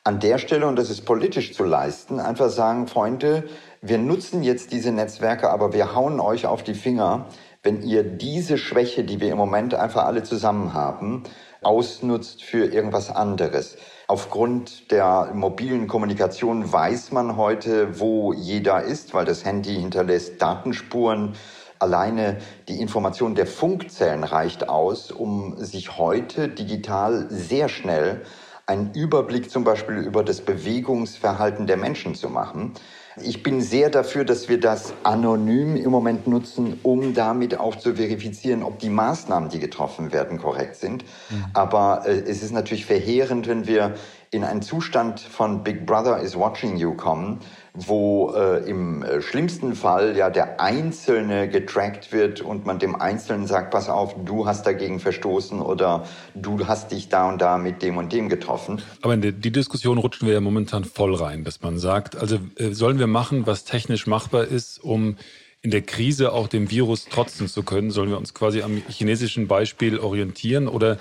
an 0.05 0.19
der 0.19 0.37
Stelle, 0.37 0.67
und 0.67 0.75
das 0.75 0.91
ist 0.91 1.01
politisch 1.01 1.55
zu 1.55 1.63
leisten, 1.63 2.19
einfach 2.19 2.49
sagen, 2.49 2.87
Freunde, 2.87 3.45
wir 3.81 3.97
nutzen 3.97 4.43
jetzt 4.43 4.71
diese 4.71 4.91
Netzwerke, 4.91 5.49
aber 5.49 5.73
wir 5.73 5.95
hauen 5.95 6.19
euch 6.19 6.45
auf 6.45 6.61
die 6.61 6.75
Finger, 6.75 7.25
wenn 7.63 7.81
ihr 7.81 8.03
diese 8.03 8.59
Schwäche, 8.59 9.03
die 9.03 9.19
wir 9.19 9.31
im 9.31 9.37
Moment 9.37 9.73
einfach 9.73 10.05
alle 10.05 10.21
zusammen 10.21 10.75
haben, 10.75 11.23
ausnutzt 11.63 12.43
für 12.43 12.65
irgendwas 12.65 13.09
anderes. 13.09 13.77
Aufgrund 14.07 14.91
der 14.91 15.31
mobilen 15.33 15.87
Kommunikation 15.87 16.71
weiß 16.71 17.11
man 17.11 17.35
heute, 17.35 17.99
wo 17.99 18.31
jeder 18.31 18.83
ist, 18.83 19.15
weil 19.15 19.25
das 19.25 19.43
Handy 19.43 19.73
hinterlässt 19.73 20.39
Datenspuren. 20.39 21.33
Alleine 21.79 22.37
die 22.67 22.79
Information 22.79 23.33
der 23.33 23.47
Funkzellen 23.47 24.23
reicht 24.23 24.69
aus, 24.69 25.09
um 25.09 25.57
sich 25.57 25.97
heute 25.97 26.47
digital 26.47 27.25
sehr 27.31 27.69
schnell 27.69 28.21
einen 28.67 28.93
Überblick 28.93 29.51
zum 29.51 29.63
Beispiel 29.63 29.97
über 29.97 30.23
das 30.23 30.41
Bewegungsverhalten 30.41 31.67
der 31.67 31.77
Menschen 31.77 32.15
zu 32.15 32.29
machen. 32.29 32.73
Ich 33.21 33.43
bin 33.43 33.61
sehr 33.61 33.89
dafür, 33.89 34.25
dass 34.25 34.49
wir 34.49 34.59
das 34.59 34.93
anonym 35.03 35.75
im 35.75 35.89
Moment 35.89 36.27
nutzen, 36.27 36.79
um 36.83 37.13
damit 37.13 37.57
auch 37.57 37.75
zu 37.75 37.95
verifizieren, 37.95 38.63
ob 38.63 38.79
die 38.79 38.89
Maßnahmen, 38.89 39.49
die 39.49 39.59
getroffen 39.59 40.11
werden, 40.11 40.39
korrekt 40.39 40.75
sind. 40.75 41.03
Mhm. 41.29 41.45
Aber 41.53 42.03
äh, 42.05 42.23
es 42.27 42.43
ist 42.43 42.51
natürlich 42.51 42.85
verheerend, 42.85 43.47
wenn 43.47 43.67
wir 43.67 43.95
in 44.31 44.43
einen 44.43 44.61
Zustand 44.61 45.21
von 45.21 45.63
Big 45.63 45.85
Brother 45.85 46.19
is 46.19 46.35
watching 46.35 46.75
you 46.75 46.93
kommen, 46.93 47.39
wo 47.75 48.33
äh, 48.35 48.69
im 48.69 49.03
äh, 49.03 49.21
schlimmsten 49.21 49.75
Fall 49.75 50.15
ja 50.15 50.29
der 50.29 50.59
Einzelne 50.61 51.49
getrackt 51.49 52.11
wird 52.11 52.41
und 52.41 52.65
man 52.65 52.79
dem 52.79 52.95
Einzelnen 52.95 53.47
sagt, 53.47 53.71
pass 53.71 53.89
auf, 53.89 54.15
du 54.23 54.47
hast 54.47 54.65
dagegen 54.65 54.99
verstoßen 54.99 55.59
oder 55.59 56.05
du 56.33 56.67
hast 56.67 56.91
dich 56.91 57.09
da 57.09 57.29
und 57.29 57.41
da 57.41 57.57
mit 57.57 57.81
dem 57.81 57.97
und 57.97 58.13
dem 58.13 58.29
getroffen. 58.29 58.81
Aber 59.01 59.13
in 59.13 59.21
die 59.21 59.51
Diskussion 59.51 59.97
rutschen 59.97 60.27
wir 60.27 60.33
ja 60.33 60.41
momentan 60.41 60.85
voll 60.85 61.15
rein, 61.15 61.43
dass 61.43 61.61
man 61.61 61.77
sagt, 61.77 62.15
also 62.15 62.37
äh, 62.57 62.71
sollen 62.71 62.99
wir 62.99 63.07
machen, 63.07 63.45
was 63.45 63.65
technisch 63.65 64.07
machbar 64.07 64.45
ist, 64.45 64.83
um 64.83 65.17
in 65.61 65.71
der 65.71 65.81
Krise 65.81 66.31
auch 66.31 66.47
dem 66.47 66.69
Virus 66.69 67.05
trotzen 67.05 67.47
zu 67.47 67.63
können? 67.63 67.91
Sollen 67.91 68.09
wir 68.09 68.17
uns 68.17 68.33
quasi 68.33 68.61
am 68.61 68.81
chinesischen 68.87 69.47
Beispiel 69.47 69.99
orientieren 69.99 70.67
oder 70.67 70.97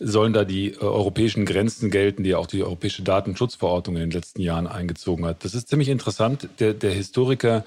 sollen 0.00 0.32
da 0.32 0.44
die 0.44 0.72
äh, 0.72 0.78
europäischen 0.78 1.44
Grenzen 1.44 1.90
gelten, 1.90 2.24
die 2.24 2.34
auch 2.34 2.46
die 2.46 2.64
Europäische 2.64 3.02
Datenschutzverordnung 3.02 3.96
in 3.96 4.02
den 4.02 4.10
letzten 4.10 4.40
Jahren 4.40 4.66
eingezogen 4.66 5.26
hat. 5.26 5.44
Das 5.44 5.54
ist 5.54 5.68
ziemlich 5.68 5.88
interessant. 5.88 6.48
Der, 6.58 6.74
der 6.74 6.90
Historiker 6.90 7.64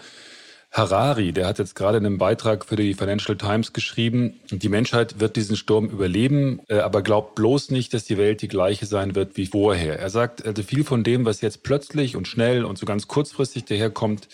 Harari, 0.71 1.31
der 1.33 1.45
hat 1.45 1.59
jetzt 1.59 1.75
gerade 1.75 1.99
in 1.99 2.05
einem 2.05 2.17
Beitrag 2.17 2.65
für 2.65 2.75
die 2.75 2.95
Financial 2.95 3.37
Times 3.37 3.73
geschrieben, 3.73 4.39
die 4.49 4.69
Menschheit 4.69 5.19
wird 5.19 5.35
diesen 5.35 5.55
Sturm 5.55 5.85
überleben, 5.85 6.61
äh, 6.67 6.79
aber 6.79 7.03
glaubt 7.03 7.35
bloß 7.35 7.69
nicht, 7.69 7.93
dass 7.93 8.05
die 8.05 8.17
Welt 8.17 8.41
die 8.41 8.47
gleiche 8.47 8.87
sein 8.87 9.13
wird 9.13 9.37
wie 9.37 9.45
vorher. 9.45 9.99
Er 9.99 10.09
sagt, 10.09 10.43
also 10.43 10.63
viel 10.63 10.83
von 10.83 11.03
dem, 11.03 11.25
was 11.25 11.41
jetzt 11.41 11.61
plötzlich 11.61 12.15
und 12.15 12.27
schnell 12.27 12.65
und 12.65 12.79
so 12.79 12.87
ganz 12.87 13.07
kurzfristig 13.07 13.65
daherkommt, 13.65 14.27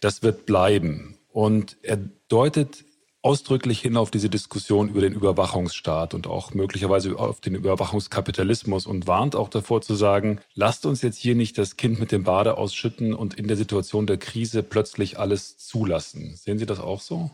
das 0.00 0.22
wird 0.22 0.46
bleiben. 0.46 1.18
Und 1.30 1.76
er 1.82 1.98
deutet 2.28 2.84
ausdrücklich 3.22 3.80
hin 3.80 3.96
auf 3.96 4.10
diese 4.10 4.28
Diskussion 4.28 4.88
über 4.88 5.00
den 5.00 5.12
Überwachungsstaat 5.12 6.12
und 6.12 6.26
auch 6.26 6.54
möglicherweise 6.54 7.16
auf 7.16 7.40
den 7.40 7.54
Überwachungskapitalismus 7.54 8.86
und 8.86 9.06
warnt 9.06 9.36
auch 9.36 9.48
davor 9.48 9.80
zu 9.80 9.94
sagen, 9.94 10.40
lasst 10.54 10.84
uns 10.86 11.02
jetzt 11.02 11.18
hier 11.18 11.36
nicht 11.36 11.56
das 11.56 11.76
Kind 11.76 12.00
mit 12.00 12.10
dem 12.10 12.24
Bade 12.24 12.58
ausschütten 12.58 13.14
und 13.14 13.34
in 13.34 13.46
der 13.46 13.56
Situation 13.56 14.06
der 14.06 14.18
Krise 14.18 14.64
plötzlich 14.64 15.18
alles 15.20 15.56
zulassen. 15.56 16.34
Sehen 16.36 16.58
Sie 16.58 16.66
das 16.66 16.80
auch 16.80 17.00
so? 17.00 17.30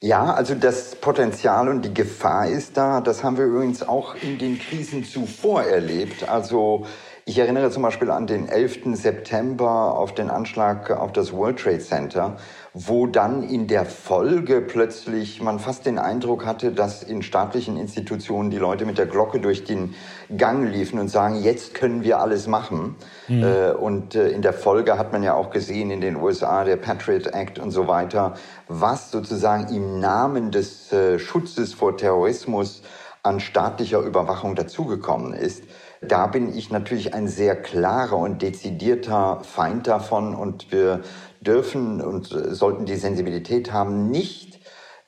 Ja, 0.00 0.34
also 0.34 0.54
das 0.54 0.94
Potenzial 0.96 1.68
und 1.68 1.82
die 1.82 1.94
Gefahr 1.94 2.48
ist 2.48 2.76
da. 2.76 3.00
Das 3.00 3.24
haben 3.24 3.38
wir 3.38 3.46
übrigens 3.46 3.82
auch 3.82 4.14
in 4.14 4.38
den 4.38 4.58
Krisen 4.58 5.04
zuvor 5.04 5.62
erlebt. 5.62 6.28
Also 6.28 6.86
ich 7.24 7.38
erinnere 7.38 7.70
zum 7.70 7.82
Beispiel 7.82 8.10
an 8.10 8.26
den 8.28 8.48
11. 8.48 8.94
September 8.94 9.98
auf 9.98 10.14
den 10.14 10.30
Anschlag 10.30 10.90
auf 10.90 11.12
das 11.12 11.32
World 11.32 11.58
Trade 11.58 11.80
Center, 11.80 12.36
wo 12.78 13.06
dann 13.06 13.42
in 13.42 13.68
der 13.68 13.86
Folge 13.86 14.60
plötzlich 14.60 15.40
man 15.40 15.58
fast 15.58 15.86
den 15.86 15.98
Eindruck 15.98 16.44
hatte, 16.44 16.72
dass 16.72 17.02
in 17.02 17.22
staatlichen 17.22 17.78
Institutionen 17.78 18.50
die 18.50 18.58
Leute 18.58 18.84
mit 18.84 18.98
der 18.98 19.06
Glocke 19.06 19.40
durch 19.40 19.64
den 19.64 19.94
Gang 20.36 20.70
liefen 20.70 20.98
und 20.98 21.08
sagen, 21.08 21.42
jetzt 21.42 21.72
können 21.72 22.04
wir 22.04 22.20
alles 22.20 22.46
machen. 22.46 22.96
Mhm. 23.28 23.44
Und 23.80 24.14
äh, 24.14 24.28
in 24.28 24.42
der 24.42 24.52
Folge 24.52 24.98
hat 24.98 25.10
man 25.10 25.22
ja 25.22 25.32
auch 25.32 25.48
gesehen 25.48 25.90
in 25.90 26.02
den 26.02 26.16
USA, 26.16 26.64
der 26.64 26.76
Patriot 26.76 27.28
Act 27.28 27.58
und 27.58 27.70
so 27.70 27.88
weiter, 27.88 28.34
was 28.68 29.10
sozusagen 29.10 29.74
im 29.74 29.98
Namen 29.98 30.50
des 30.50 30.92
äh, 30.92 31.18
Schutzes 31.18 31.72
vor 31.72 31.96
Terrorismus 31.96 32.82
an 33.22 33.40
staatlicher 33.40 34.00
Überwachung 34.00 34.54
dazugekommen 34.54 35.32
ist. 35.32 35.64
Da 36.02 36.26
bin 36.26 36.54
ich 36.54 36.70
natürlich 36.70 37.14
ein 37.14 37.26
sehr 37.26 37.56
klarer 37.56 38.18
und 38.18 38.42
dezidierter 38.42 39.40
Feind 39.42 39.86
davon 39.86 40.34
und 40.34 40.70
wir 40.70 41.00
dürfen 41.40 42.00
und 42.00 42.28
sollten 42.28 42.86
die 42.86 42.96
Sensibilität 42.96 43.72
haben, 43.72 44.10
nicht 44.10 44.55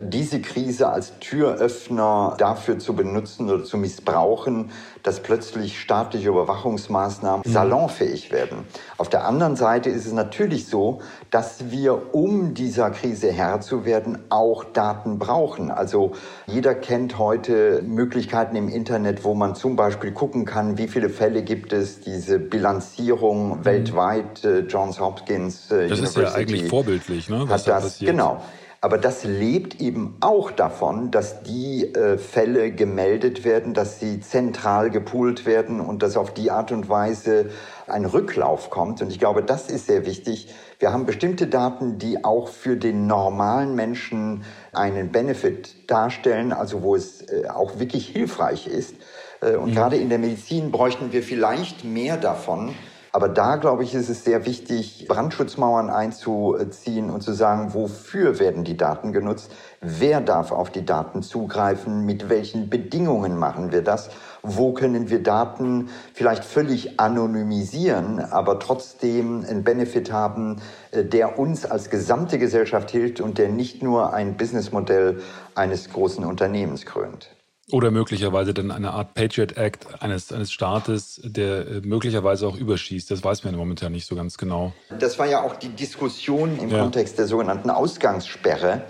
diese 0.00 0.40
Krise 0.40 0.90
als 0.90 1.18
Türöffner 1.18 2.36
dafür 2.38 2.78
zu 2.78 2.94
benutzen 2.94 3.50
oder 3.50 3.64
zu 3.64 3.76
missbrauchen, 3.76 4.70
dass 5.02 5.18
plötzlich 5.18 5.80
staatliche 5.80 6.28
Überwachungsmaßnahmen 6.28 7.42
mhm. 7.44 7.50
salonfähig 7.50 8.30
werden. 8.30 8.58
Auf 8.96 9.08
der 9.08 9.26
anderen 9.26 9.56
Seite 9.56 9.90
ist 9.90 10.06
es 10.06 10.12
natürlich 10.12 10.68
so, 10.68 11.00
dass 11.30 11.72
wir, 11.72 12.14
um 12.14 12.54
dieser 12.54 12.92
Krise 12.92 13.32
Herr 13.32 13.60
zu 13.60 13.84
werden, 13.84 14.18
auch 14.28 14.62
Daten 14.62 15.18
brauchen. 15.18 15.72
Also 15.72 16.12
jeder 16.46 16.76
kennt 16.76 17.18
heute 17.18 17.82
Möglichkeiten 17.82 18.54
im 18.54 18.68
Internet, 18.68 19.24
wo 19.24 19.34
man 19.34 19.56
zum 19.56 19.74
Beispiel 19.74 20.12
gucken 20.12 20.44
kann, 20.44 20.78
wie 20.78 20.86
viele 20.86 21.10
Fälle 21.10 21.42
gibt 21.42 21.72
es, 21.72 21.98
diese 21.98 22.38
Bilanzierung 22.38 23.58
mhm. 23.58 23.64
weltweit, 23.64 24.44
äh, 24.44 24.60
Johns 24.60 25.00
Hopkins 25.00 25.72
äh, 25.72 25.88
das 25.88 25.98
University. 25.98 26.00
Das 26.00 26.10
ist 26.10 26.16
ja 26.16 26.32
eigentlich 26.34 26.68
vorbildlich, 26.68 27.28
ne? 27.28 27.44
Was 27.48 27.66
hat 27.66 27.74
das, 27.74 27.82
passiert. 27.82 28.12
genau. 28.12 28.42
Aber 28.80 28.96
das 28.96 29.24
lebt 29.24 29.80
eben 29.80 30.16
auch 30.20 30.52
davon, 30.52 31.10
dass 31.10 31.42
die 31.42 31.92
äh, 31.94 32.16
Fälle 32.16 32.70
gemeldet 32.70 33.44
werden, 33.44 33.74
dass 33.74 33.98
sie 33.98 34.20
zentral 34.20 34.90
gepoolt 34.90 35.46
werden 35.46 35.80
und 35.80 36.04
dass 36.04 36.16
auf 36.16 36.32
die 36.32 36.52
Art 36.52 36.70
und 36.70 36.88
Weise 36.88 37.50
ein 37.88 38.04
Rücklauf 38.04 38.70
kommt. 38.70 39.02
Und 39.02 39.10
ich 39.10 39.18
glaube, 39.18 39.42
das 39.42 39.68
ist 39.68 39.86
sehr 39.86 40.06
wichtig. 40.06 40.54
Wir 40.78 40.92
haben 40.92 41.06
bestimmte 41.06 41.48
Daten, 41.48 41.98
die 41.98 42.24
auch 42.24 42.46
für 42.46 42.76
den 42.76 43.08
normalen 43.08 43.74
Menschen 43.74 44.44
einen 44.72 45.10
Benefit 45.10 45.90
darstellen, 45.90 46.52
also 46.52 46.82
wo 46.82 46.94
es 46.94 47.22
äh, 47.22 47.48
auch 47.48 47.80
wirklich 47.80 48.06
hilfreich 48.06 48.68
ist. 48.68 48.94
Äh, 49.40 49.56
und 49.56 49.70
mhm. 49.70 49.74
gerade 49.74 49.96
in 49.96 50.08
der 50.08 50.18
Medizin 50.18 50.70
bräuchten 50.70 51.10
wir 51.10 51.24
vielleicht 51.24 51.82
mehr 51.82 52.16
davon, 52.16 52.76
aber 53.18 53.28
da, 53.28 53.56
glaube 53.56 53.82
ich, 53.82 53.96
ist 53.96 54.08
es 54.08 54.22
sehr 54.22 54.46
wichtig, 54.46 55.06
Brandschutzmauern 55.08 55.90
einzuziehen 55.90 57.10
und 57.10 57.20
zu 57.20 57.32
sagen, 57.32 57.74
wofür 57.74 58.38
werden 58.38 58.62
die 58.62 58.76
Daten 58.76 59.12
genutzt? 59.12 59.50
Wer 59.80 60.20
darf 60.20 60.52
auf 60.52 60.70
die 60.70 60.84
Daten 60.84 61.24
zugreifen? 61.24 62.06
Mit 62.06 62.28
welchen 62.28 62.70
Bedingungen 62.70 63.36
machen 63.36 63.72
wir 63.72 63.82
das? 63.82 64.10
Wo 64.44 64.72
können 64.72 65.10
wir 65.10 65.20
Daten 65.20 65.88
vielleicht 66.14 66.44
völlig 66.44 67.00
anonymisieren, 67.00 68.20
aber 68.20 68.60
trotzdem 68.60 69.44
einen 69.44 69.64
Benefit 69.64 70.12
haben, 70.12 70.62
äh, 70.92 71.02
der 71.04 71.40
uns 71.40 71.66
als 71.66 71.90
gesamte 71.90 72.38
Gesellschaft 72.38 72.88
hilft 72.92 73.20
und 73.20 73.38
der 73.38 73.48
nicht 73.48 73.82
nur 73.82 74.12
ein 74.12 74.36
Businessmodell 74.36 75.22
eines 75.56 75.90
großen 75.90 76.24
Unternehmens 76.24 76.86
krönt? 76.86 77.34
Oder 77.70 77.90
möglicherweise 77.90 78.54
dann 78.54 78.70
eine 78.70 78.92
Art 78.92 79.12
Patriot 79.12 79.58
Act 79.58 80.02
eines, 80.02 80.32
eines 80.32 80.50
Staates, 80.50 81.20
der 81.22 81.66
äh, 81.66 81.82
möglicherweise 81.82 82.48
auch 82.48 82.56
überschießt. 82.56 83.10
Das 83.10 83.22
weiß 83.22 83.44
man 83.44 83.56
momentan 83.56 83.92
nicht 83.92 84.06
so 84.06 84.16
ganz 84.16 84.38
genau. 84.38 84.72
Das 84.98 85.18
war 85.18 85.26
ja 85.26 85.42
auch 85.42 85.56
die 85.56 85.68
Diskussion 85.68 86.58
im 86.58 86.70
ja. 86.70 86.80
Kontext 86.80 87.18
der 87.18 87.26
sogenannten 87.26 87.68
Ausgangssperre. 87.68 88.86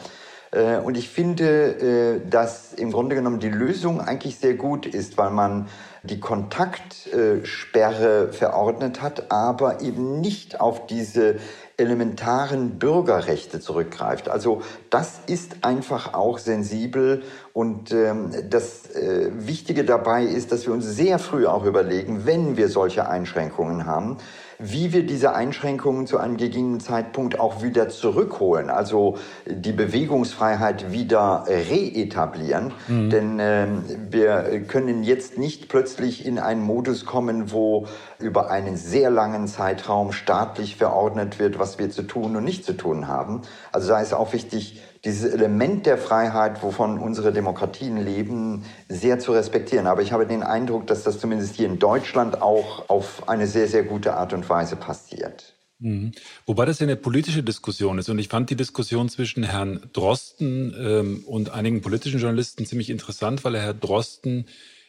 Äh, 0.53 0.77
und 0.79 0.97
ich 0.97 1.09
finde, 1.09 2.21
äh, 2.25 2.29
dass 2.29 2.73
im 2.73 2.93
Grunde 2.93 3.17
genommen 3.17 3.41
die 3.41 3.49
Lösung 3.49 4.01
eigentlich 4.01 4.37
sehr 4.37 4.55
gut 4.55 4.87
ist, 4.87 5.19
weil 5.19 5.31
man 5.31 5.67
die 6.05 6.21
Kontaktsperre 6.21 8.33
verordnet 8.33 9.03
hat, 9.03 9.33
aber 9.33 9.81
eben 9.81 10.21
nicht 10.21 10.61
auf 10.61 10.87
diese 10.87 11.41
elementaren 11.79 12.79
Bürgerrechte 12.81 13.61
zurückgreift. 13.61 14.29
Also 14.29 14.63
das 14.91 15.21
ist 15.29 15.59
einfach 15.63 16.13
auch 16.13 16.39
sensibel 16.39 17.23
und 17.53 17.93
ähm, 17.93 18.33
das 18.51 18.91
äh, 18.97 19.31
Wichtige 19.33 19.85
dabei 19.85 20.25
ist, 20.25 20.51
dass 20.51 20.67
wir 20.67 20.73
uns 20.73 20.85
sehr 20.85 21.21
früh 21.21 21.47
auch 21.47 21.65
überlegen, 21.65 22.27
wenn 22.27 22.57
wir 22.57 22.69
solche 22.69 23.09
Einschränkungen 23.09 23.87
haben, 23.87 24.19
wie 24.59 24.93
wir 24.93 25.07
diese 25.07 25.35
Einschränkungen 25.35 26.07
zu 26.07 26.19
einem 26.19 26.37
gegebenen 26.37 26.81
Zeitpunkt 26.81 27.39
auch 27.39 27.63
wieder 27.63 27.89
zurückholen, 27.89 28.71
also 28.71 29.17
die 29.47 29.73
Bewegungsfreiheit 29.73 30.91
wieder 30.91 31.45
reetablieren. 31.47 32.73
Mhm. 32.89 33.11
Denn 33.11 33.39
äh, 33.39 33.67
wir 34.11 34.63
können 34.67 35.05
jetzt 35.05 35.39
nicht 35.39 35.69
plötzlich 35.69 36.27
in 36.27 36.39
einen 36.39 36.63
Modus 36.63 37.05
kommen, 37.05 37.53
wo 37.53 37.87
über 38.19 38.51
einen 38.51 38.77
sehr 38.77 39.11
langen 39.11 39.47
Zeitraum 39.47 40.13
staatlich 40.13 40.77
verordnet 40.77 41.39
wird, 41.39 41.59
was 41.59 41.79
wir 41.79 41.91
zu 41.91 42.03
tun 42.03 42.35
und 42.35 42.45
nicht 42.45 42.65
zu 42.65 42.73
tun 42.73 43.07
haben. 43.07 43.43
Also 43.71 43.89
da 43.89 44.01
ist 44.01 44.13
auch 44.13 44.33
wichtig, 44.33 44.83
dieses 45.09 45.33
Element 45.33 45.87
der 45.87 45.97
Freiheit, 45.97 46.63
wovon 46.63 46.99
unsere 46.99 47.33
Demokratien 47.33 47.97
leben, 47.97 48.65
sehr 48.89 49.19
zu 49.19 49.33
respektieren. 49.33 49.87
Aber 49.87 50.03
ich 50.03 50.13
habe 50.13 50.27
den 50.27 50.43
Eindruck, 50.43 50.87
dass 50.87 51.03
das 51.03 51.19
zumindest 51.19 51.57
hier 51.57 51.67
in 51.67 51.79
Deutschland 51.79 52.43
auch 52.43 52.89
auf 52.91 53.27
eine 53.29 53.47
sehr, 53.47 53.69
sehr 53.69 53.85
gute 53.85 54.15
Art 54.15 54.35
und 54.35 54.49
Weise 54.51 54.77
passiert. 54.77 55.55
Mhm. 55.79 56.13
Wobei 56.45 56.67
das 56.67 56.81
ja 56.81 56.85
eine 56.85 56.97
politische 56.97 57.43
Diskussion 57.43 57.99
ist. 57.99 58.11
Und 58.11 58.19
ich 58.19 58.29
fand 58.29 58.51
die 58.51 58.57
Diskussion 58.57 59.09
zwischen 59.09 59.45
Herrn 59.45 59.81
Drosten 59.95 60.75
ähm, 60.79 61.25
und 61.27 61.51
einigen 61.51 61.81
politischen 61.81 62.21
Journalisten 62.21 62.67
ziemlich 62.67 62.91
interessant, 62.91 63.45
weil 63.45 63.59
Herr 63.59 63.75
Drosten 63.75 64.45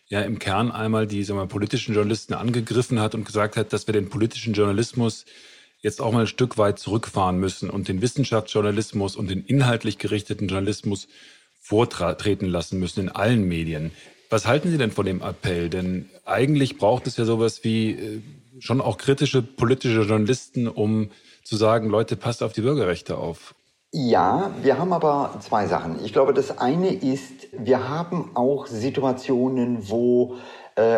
ja 0.07 0.21
im 0.21 0.37
Kern 0.39 0.71
einmal 0.71 1.07
die 1.07 1.23
sagen 1.23 1.39
wir, 1.39 1.45
politischen 1.45 1.95
Journalisten 1.95 2.33
angegriffen 2.33 2.99
hat 2.99 3.15
und 3.15 3.23
gesagt 3.23 3.55
hat, 3.55 3.71
dass 3.71 3.87
wir 3.87 3.93
den 3.93 4.09
politischen 4.09 4.53
Journalismus 4.53 5.23
jetzt 5.81 6.01
auch 6.01 6.11
mal 6.11 6.21
ein 6.21 6.27
Stück 6.27 6.57
weit 6.57 6.79
zurückfahren 6.79 7.37
müssen 7.37 7.69
und 7.69 7.87
den 7.87 8.01
Wissenschaftsjournalismus 8.01 9.15
und 9.15 9.29
den 9.29 9.43
inhaltlich 9.43 9.97
gerichteten 9.97 10.47
Journalismus 10.47 11.07
vortreten 11.59 12.47
lassen 12.47 12.79
müssen 12.79 13.01
in 13.01 13.09
allen 13.09 13.47
Medien. 13.47 13.91
Was 14.29 14.45
halten 14.45 14.69
Sie 14.69 14.77
denn 14.77 14.91
von 14.91 15.05
dem 15.05 15.21
Appell? 15.21 15.69
Denn 15.69 16.09
eigentlich 16.25 16.77
braucht 16.77 17.07
es 17.07 17.17
ja 17.17 17.25
sowas 17.25 17.63
wie 17.63 17.91
äh, 17.91 18.21
schon 18.59 18.81
auch 18.81 18.97
kritische 18.97 19.41
politische 19.41 20.01
Journalisten, 20.01 20.67
um 20.67 21.11
zu 21.43 21.55
sagen, 21.55 21.89
Leute, 21.89 22.15
passt 22.15 22.43
auf 22.43 22.53
die 22.53 22.61
Bürgerrechte 22.61 23.17
auf. 23.17 23.55
Ja, 23.91 24.51
wir 24.61 24.77
haben 24.77 24.93
aber 24.93 25.39
zwei 25.39 25.65
Sachen. 25.65 26.03
Ich 26.05 26.13
glaube, 26.13 26.33
das 26.33 26.59
eine 26.59 26.93
ist, 26.93 27.47
wir 27.51 27.89
haben 27.89 28.29
auch 28.35 28.67
Situationen, 28.67 29.89
wo 29.89 30.35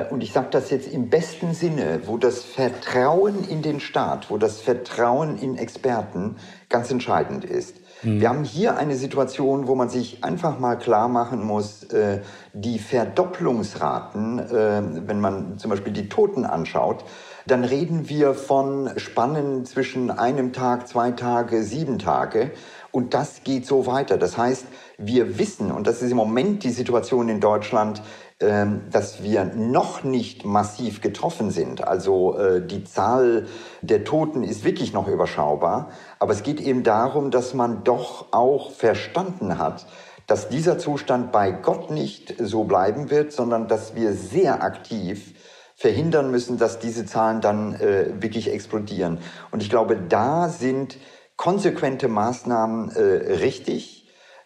und 0.10 0.22
ich 0.22 0.32
sage 0.32 0.48
das 0.52 0.70
jetzt 0.70 0.92
im 0.92 1.10
besten 1.10 1.54
Sinne, 1.54 2.02
wo 2.06 2.18
das 2.18 2.44
Vertrauen 2.44 3.48
in 3.48 3.62
den 3.62 3.80
Staat, 3.80 4.30
wo 4.30 4.38
das 4.38 4.62
Vertrauen 4.62 5.38
in 5.38 5.58
Experten 5.58 6.36
ganz 6.70 6.92
entscheidend 6.92 7.46
ist. 7.46 7.78
Mhm. 8.04 8.20
Wir 8.20 8.30
haben 8.30 8.44
hier 8.44 8.78
eine 8.78 8.96
Situation, 8.96 9.68
wo 9.68 9.76
man 9.76 9.90
sich 9.90 10.24
einfach 10.24 10.60
mal 10.60 10.78
klar 10.78 11.08
machen 11.08 11.46
muss, 11.46 11.84
äh, 11.86 12.20
die 12.54 12.80
Verdopplungsraten, 12.80 14.40
äh, 14.40 15.08
wenn 15.08 15.20
man 15.20 15.58
zum 15.58 15.70
Beispiel 15.70 15.94
die 15.94 16.10
Toten 16.10 16.46
anschaut, 16.46 17.06
dann 17.48 17.64
reden 17.64 18.10
wir 18.10 18.34
von 18.34 18.92
Spannen 18.98 19.66
zwischen 19.66 20.12
einem 20.12 20.54
Tag, 20.54 20.88
zwei 20.88 21.12
Tage, 21.12 21.64
sieben 21.64 22.00
Tage. 22.00 22.52
Und 22.92 23.14
das 23.14 23.44
geht 23.44 23.66
so 23.66 23.88
weiter. 23.88 24.18
Das 24.18 24.38
heißt, 24.38 24.66
wir 25.04 25.38
wissen, 25.40 25.72
und 25.72 25.88
das 25.88 26.02
ist 26.02 26.12
im 26.12 26.18
Moment 26.18 26.64
die 26.64 26.70
Situation 26.72 27.30
in 27.30 27.40
Deutschland, 27.40 28.02
ähm, 28.40 28.82
dass 28.92 29.22
wir 29.22 29.46
noch 29.46 30.04
nicht 30.04 30.46
massiv 30.46 31.02
getroffen 31.02 31.52
sind. 31.52 31.88
Also 31.88 32.38
äh, 32.38 32.66
die 32.66 32.84
Zahl 32.84 33.46
der 33.82 34.04
Toten 34.04 34.44
ist 34.44 34.64
wirklich 34.64 34.94
noch 34.94 35.08
überschaubar. 35.08 35.90
Aber 36.18 36.34
es 36.34 36.42
geht 36.42 36.60
eben 36.60 36.84
darum, 36.84 37.30
dass 37.30 37.54
man 37.54 37.84
doch 37.84 38.32
auch 38.32 38.72
verstanden 38.72 39.60
hat, 39.60 39.86
dass 40.26 40.50
dieser 40.50 40.80
Zustand 40.80 41.32
bei 41.32 41.52
Gott 41.52 41.92
nicht 41.92 42.36
so 42.40 42.64
bleiben 42.64 43.10
wird, 43.12 43.32
sondern 43.32 43.68
dass 43.68 43.96
wir 43.96 44.14
sehr 44.14 44.64
aktiv 44.64 45.36
verhindern 45.76 46.32
müssen, 46.32 46.58
dass 46.58 46.80
diese 46.80 47.06
Zahlen 47.06 47.42
dann 47.42 47.76
äh, 47.76 48.22
wirklich 48.22 48.52
explodieren. 48.52 49.20
Und 49.52 49.62
ich 49.62 49.70
glaube, 49.70 49.98
da 49.98 50.50
sind 50.50 50.98
konsequente 51.38 52.08
Maßnahmen 52.08 52.92
äh, 52.92 53.02
richtig 53.36 54.01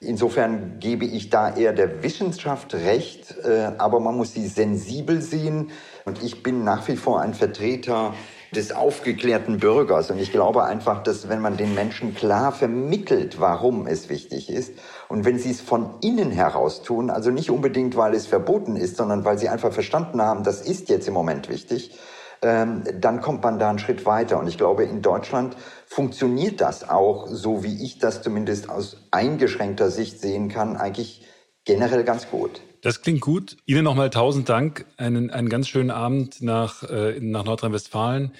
Insofern 0.05 0.79
gebe 0.79 1.05
ich 1.05 1.29
da 1.29 1.55
eher 1.55 1.73
der 1.73 2.03
Wissenschaft 2.03 2.73
recht, 2.73 3.35
äh, 3.43 3.71
aber 3.77 3.99
man 3.99 4.15
muss 4.15 4.33
sie 4.33 4.47
sensibel 4.47 5.21
sehen. 5.21 5.71
Und 6.05 6.23
ich 6.23 6.43
bin 6.43 6.63
nach 6.63 6.87
wie 6.87 6.95
vor 6.95 7.21
ein 7.21 7.33
Vertreter 7.33 8.13
des 8.55 8.71
aufgeklärten 8.71 9.57
Bürgers. 9.57 10.11
Und 10.11 10.19
ich 10.19 10.31
glaube 10.31 10.63
einfach, 10.63 11.03
dass 11.03 11.29
wenn 11.29 11.41
man 11.41 11.57
den 11.57 11.75
Menschen 11.75 12.15
klar 12.15 12.51
vermittelt, 12.51 13.39
warum 13.39 13.87
es 13.87 14.09
wichtig 14.09 14.49
ist, 14.49 14.73
und 15.09 15.25
wenn 15.25 15.37
sie 15.37 15.51
es 15.51 15.61
von 15.61 15.95
innen 16.01 16.31
heraus 16.31 16.81
tun, 16.81 17.09
also 17.09 17.31
nicht 17.31 17.49
unbedingt, 17.49 17.97
weil 17.97 18.13
es 18.13 18.27
verboten 18.27 18.75
ist, 18.75 18.97
sondern 18.97 19.25
weil 19.25 19.37
sie 19.37 19.49
einfach 19.49 19.73
verstanden 19.73 20.21
haben, 20.21 20.43
das 20.43 20.61
ist 20.61 20.89
jetzt 20.89 21.07
im 21.07 21.13
Moment 21.13 21.49
wichtig, 21.49 21.97
dann 22.45 23.21
kommt 23.21 23.43
man 23.43 23.59
da 23.59 23.69
einen 23.69 23.79
Schritt 23.79 24.05
weiter. 24.05 24.39
Und 24.39 24.47
ich 24.47 24.57
glaube, 24.57 24.83
in 24.83 25.01
Deutschland 25.01 25.55
funktioniert 25.87 26.61
das 26.61 26.87
auch, 26.87 27.27
so 27.27 27.63
wie 27.63 27.83
ich 27.83 27.99
das 27.99 28.21
zumindest 28.21 28.69
aus 28.69 28.97
eingeschränkter 29.11 29.89
Sicht 29.89 30.19
sehen 30.19 30.49
kann, 30.49 30.77
eigentlich 30.77 31.25
generell 31.65 32.03
ganz 32.03 32.29
gut. 32.29 32.61
Das 32.81 33.01
klingt 33.01 33.21
gut. 33.21 33.57
Ihnen 33.65 33.83
nochmal 33.83 34.11
tausend 34.11 34.47
Dank. 34.47 34.85
Einen, 34.97 35.31
einen 35.31 35.49
ganz 35.49 35.67
schönen 35.67 35.91
Abend 35.91 36.41
nach, 36.41 36.83
äh, 36.83 37.19
nach 37.19 37.43
Nordrhein-Westfalen. 37.43 38.33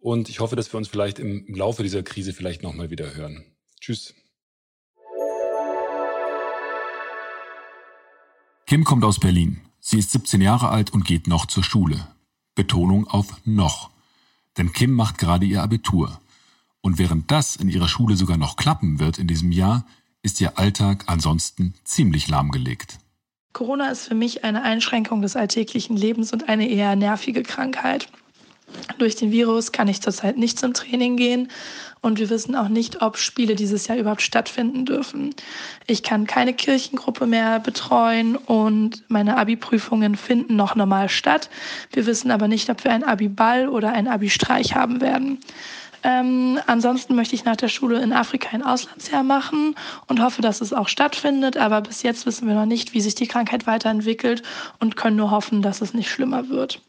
Und 0.00 0.28
ich 0.28 0.40
hoffe, 0.40 0.56
dass 0.56 0.72
wir 0.72 0.78
uns 0.78 0.88
vielleicht 0.88 1.18
im, 1.18 1.44
im 1.46 1.54
Laufe 1.54 1.82
dieser 1.82 2.02
Krise 2.02 2.32
vielleicht 2.32 2.62
nochmal 2.62 2.90
wieder 2.90 3.14
hören. 3.14 3.44
Tschüss. 3.80 4.14
Kim 8.66 8.84
kommt 8.84 9.04
aus 9.04 9.20
Berlin. 9.20 9.60
Sie 9.80 9.98
ist 9.98 10.12
17 10.12 10.40
Jahre 10.40 10.70
alt 10.70 10.92
und 10.92 11.04
geht 11.04 11.26
noch 11.26 11.46
zur 11.46 11.62
Schule. 11.62 12.08
Betonung 12.54 13.06
auf 13.06 13.40
noch. 13.44 13.90
Denn 14.58 14.72
Kim 14.72 14.92
macht 14.92 15.18
gerade 15.18 15.46
ihr 15.46 15.62
Abitur. 15.62 16.20
Und 16.80 16.98
während 16.98 17.30
das 17.30 17.56
in 17.56 17.68
ihrer 17.68 17.88
Schule 17.88 18.16
sogar 18.16 18.36
noch 18.36 18.56
klappen 18.56 18.98
wird 18.98 19.18
in 19.18 19.26
diesem 19.26 19.52
Jahr, 19.52 19.86
ist 20.22 20.40
ihr 20.40 20.58
Alltag 20.58 21.04
ansonsten 21.06 21.74
ziemlich 21.84 22.28
lahmgelegt. 22.28 22.98
Corona 23.52 23.90
ist 23.90 24.08
für 24.08 24.14
mich 24.14 24.44
eine 24.44 24.62
Einschränkung 24.62 25.22
des 25.22 25.36
alltäglichen 25.36 25.96
Lebens 25.96 26.32
und 26.32 26.48
eine 26.48 26.68
eher 26.68 26.96
nervige 26.96 27.42
Krankheit. 27.42 28.08
Durch 28.98 29.16
den 29.16 29.32
Virus 29.32 29.72
kann 29.72 29.88
ich 29.88 30.00
zurzeit 30.00 30.36
nicht 30.36 30.58
zum 30.58 30.74
Training 30.74 31.16
gehen 31.16 31.48
und 32.02 32.18
wir 32.18 32.30
wissen 32.30 32.56
auch 32.56 32.68
nicht, 32.68 33.00
ob 33.00 33.16
Spiele 33.16 33.54
dieses 33.54 33.86
Jahr 33.86 33.96
überhaupt 33.96 34.22
stattfinden 34.22 34.84
dürfen. 34.84 35.34
Ich 35.86 36.02
kann 36.02 36.26
keine 36.26 36.52
Kirchengruppe 36.52 37.26
mehr 37.26 37.60
betreuen 37.60 38.36
und 38.36 39.04
meine 39.08 39.36
Abi-Prüfungen 39.36 40.16
finden 40.16 40.56
noch 40.56 40.74
normal 40.74 41.08
statt. 41.08 41.48
Wir 41.92 42.06
wissen 42.06 42.30
aber 42.30 42.48
nicht, 42.48 42.68
ob 42.70 42.82
wir 42.84 42.92
ein 42.92 43.04
Abi-Ball 43.04 43.68
oder 43.68 43.92
ein 43.92 44.08
Abi-Streich 44.08 44.74
haben 44.74 45.00
werden. 45.00 45.38
Ähm, 46.04 46.58
ansonsten 46.66 47.14
möchte 47.14 47.36
ich 47.36 47.44
nach 47.44 47.56
der 47.56 47.68
Schule 47.68 48.02
in 48.02 48.12
Afrika 48.12 48.48
ein 48.52 48.64
Auslandsjahr 48.64 49.22
machen 49.22 49.76
und 50.08 50.20
hoffe, 50.20 50.42
dass 50.42 50.60
es 50.60 50.72
auch 50.72 50.88
stattfindet. 50.88 51.56
Aber 51.56 51.80
bis 51.80 52.02
jetzt 52.02 52.26
wissen 52.26 52.48
wir 52.48 52.54
noch 52.54 52.66
nicht, 52.66 52.92
wie 52.94 53.00
sich 53.00 53.14
die 53.14 53.28
Krankheit 53.28 53.66
weiterentwickelt 53.68 54.42
und 54.80 54.96
können 54.96 55.16
nur 55.16 55.30
hoffen, 55.30 55.62
dass 55.62 55.80
es 55.80 55.94
nicht 55.94 56.10
schlimmer 56.10 56.48
wird. 56.48 56.80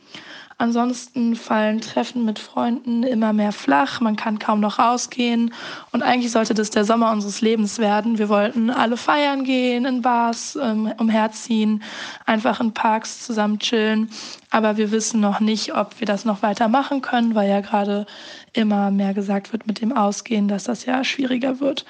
Ansonsten 0.58 1.36
fallen 1.36 1.82
Treffen 1.82 2.26
mit 2.26 2.40
Freunden 2.40 3.04
immer 3.04 3.34
mehr 3.34 3.52
flach. 3.52 4.02
Man 4.02 4.16
kann 4.16 4.40
kaum 4.40 4.60
noch 4.60 4.80
rausgehen. 4.80 5.54
Und 5.92 6.04
eigentlich 6.04 6.32
sollte 6.32 6.54
das 6.54 6.70
der 6.70 6.86
Sommer 6.86 7.12
unseres 7.12 7.42
Lebens 7.42 7.80
werden. 7.80 8.18
Wir 8.18 8.30
wollten 8.30 8.70
alle 8.70 8.98
feiern 8.98 9.44
gehen, 9.44 9.86
in 9.86 10.02
Bars 10.02 10.58
ähm, 10.62 10.94
umherziehen, 10.98 11.84
einfach 12.26 12.60
in 12.60 12.74
Parks 12.74 13.26
zusammen 13.26 13.60
chillen. 13.60 14.10
Aber 14.52 14.78
wir 14.78 14.92
wissen 14.92 15.20
noch 15.20 15.40
nicht, 15.40 15.76
ob 15.76 16.00
wir 16.00 16.06
das 16.06 16.26
noch 16.26 16.44
weiter 16.44 16.68
machen 16.68 17.02
können, 17.02 17.36
weil 17.36 17.50
ja 17.50 17.62
gerade 17.62 18.06
immer 18.54 18.92
mehr 18.92 19.14
gesagt 19.14 19.52
wird 19.52 19.68
mit 19.68 19.82
dem 19.82 19.92
Ausgehen, 19.96 20.48
dass 20.48 20.66
das 20.66 20.86
ja 20.86 21.04
schwieriger 21.04 21.60
wird. 21.60 21.86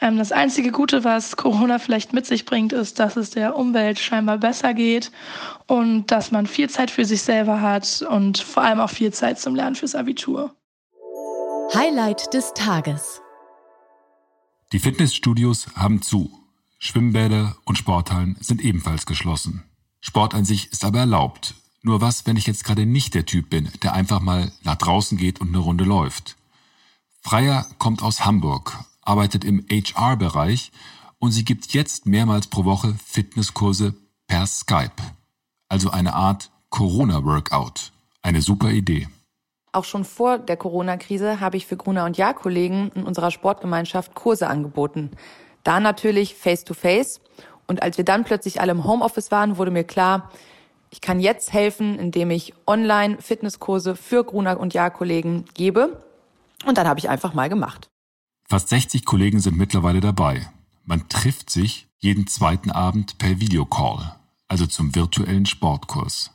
Ähm, 0.00 0.18
das 0.18 0.32
einzige 0.32 0.72
Gute, 0.72 1.04
was 1.04 1.36
Corona 1.36 1.78
vielleicht 1.78 2.12
mit 2.12 2.26
sich 2.26 2.44
bringt, 2.44 2.72
ist, 2.72 2.98
dass 2.98 3.16
es 3.16 3.30
der 3.30 3.56
Umwelt 3.56 3.98
scheinbar 3.98 4.38
besser 4.38 4.74
geht 4.74 5.10
und 5.66 6.10
dass 6.10 6.30
man 6.30 6.46
viel 6.46 6.68
Zeit 6.68 6.90
für 6.90 7.04
sich 7.04 7.22
selber 7.22 7.60
hat 7.60 8.02
und 8.08 8.38
vor 8.38 8.62
allem 8.62 8.80
auch 8.80 8.90
viel 8.90 9.12
Zeit 9.12 9.38
zum 9.38 9.54
Lernen 9.54 9.76
fürs 9.76 9.94
Abitur. 9.94 10.54
Highlight 11.74 12.32
des 12.34 12.52
Tages. 12.54 13.20
Die 14.72 14.78
Fitnessstudios 14.78 15.68
haben 15.76 16.02
zu. 16.02 16.30
Schwimmbäder 16.78 17.56
und 17.64 17.78
Sporthallen 17.78 18.36
sind 18.40 18.60
ebenfalls 18.60 19.06
geschlossen. 19.06 19.64
Sport 20.00 20.34
an 20.34 20.44
sich 20.44 20.70
ist 20.70 20.84
aber 20.84 21.00
erlaubt. 21.00 21.54
Nur 21.82 22.00
was, 22.00 22.26
wenn 22.26 22.36
ich 22.36 22.46
jetzt 22.46 22.64
gerade 22.64 22.84
nicht 22.84 23.14
der 23.14 23.26
Typ 23.26 23.48
bin, 23.48 23.70
der 23.82 23.94
einfach 23.94 24.20
mal 24.20 24.52
nach 24.62 24.76
draußen 24.76 25.16
geht 25.16 25.40
und 25.40 25.48
eine 25.48 25.58
Runde 25.58 25.84
läuft? 25.84 26.36
Freier 27.22 27.66
kommt 27.78 28.02
aus 28.02 28.24
Hamburg 28.24 28.78
arbeitet 29.06 29.44
im 29.44 29.64
HR-Bereich 29.70 30.72
und 31.18 31.32
sie 31.32 31.44
gibt 31.44 31.72
jetzt 31.72 32.06
mehrmals 32.06 32.48
pro 32.48 32.64
Woche 32.64 32.94
Fitnesskurse 33.04 33.94
per 34.26 34.46
Skype. 34.46 35.02
Also 35.68 35.90
eine 35.90 36.14
Art 36.14 36.50
Corona-Workout. 36.70 37.92
Eine 38.22 38.42
super 38.42 38.70
Idee. 38.70 39.08
Auch 39.72 39.84
schon 39.84 40.04
vor 40.04 40.38
der 40.38 40.56
Corona-Krise 40.56 41.40
habe 41.40 41.56
ich 41.56 41.66
für 41.66 41.76
Gruner 41.76 42.04
und 42.04 42.16
Jahr-Kollegen 42.16 42.90
in 42.94 43.04
unserer 43.04 43.30
Sportgemeinschaft 43.30 44.14
Kurse 44.14 44.48
angeboten. 44.48 45.10
Da 45.64 45.80
natürlich 45.80 46.34
face-to-face. 46.34 47.20
-face. 47.20 47.20
Und 47.66 47.82
als 47.82 47.96
wir 47.98 48.04
dann 48.04 48.24
plötzlich 48.24 48.60
alle 48.60 48.72
im 48.72 48.84
Homeoffice 48.84 49.30
waren, 49.30 49.58
wurde 49.58 49.70
mir 49.70 49.84
klar, 49.84 50.30
ich 50.90 51.00
kann 51.00 51.20
jetzt 51.20 51.52
helfen, 51.52 51.98
indem 51.98 52.30
ich 52.30 52.54
online 52.66 53.18
Fitnesskurse 53.20 53.96
für 53.96 54.24
Gruner 54.24 54.58
und 54.60 54.72
Jahr-Kollegen 54.72 55.44
gebe. 55.54 56.02
Und 56.64 56.78
dann 56.78 56.88
habe 56.88 56.98
ich 56.98 57.08
einfach 57.08 57.34
mal 57.34 57.48
gemacht. 57.48 57.88
Fast 58.48 58.68
60 58.68 59.04
Kollegen 59.04 59.40
sind 59.40 59.58
mittlerweile 59.58 60.00
dabei. 60.00 60.48
Man 60.84 61.08
trifft 61.08 61.50
sich 61.50 61.88
jeden 61.98 62.28
zweiten 62.28 62.70
Abend 62.70 63.18
per 63.18 63.40
Videocall, 63.40 64.14
also 64.46 64.66
zum 64.66 64.94
virtuellen 64.94 65.46
Sportkurs. 65.46 66.30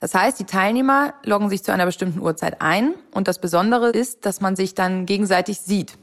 Das 0.00 0.14
heißt, 0.14 0.40
die 0.40 0.46
Teilnehmer 0.46 1.12
loggen 1.24 1.50
sich 1.50 1.62
zu 1.62 1.70
einer 1.70 1.84
bestimmten 1.84 2.20
Uhrzeit 2.20 2.62
ein 2.62 2.94
und 3.10 3.28
das 3.28 3.38
Besondere 3.38 3.90
ist, 3.90 4.24
dass 4.24 4.40
man 4.40 4.56
sich 4.56 4.74
dann 4.74 5.04
gegenseitig 5.04 5.60
sieht. 5.60 5.98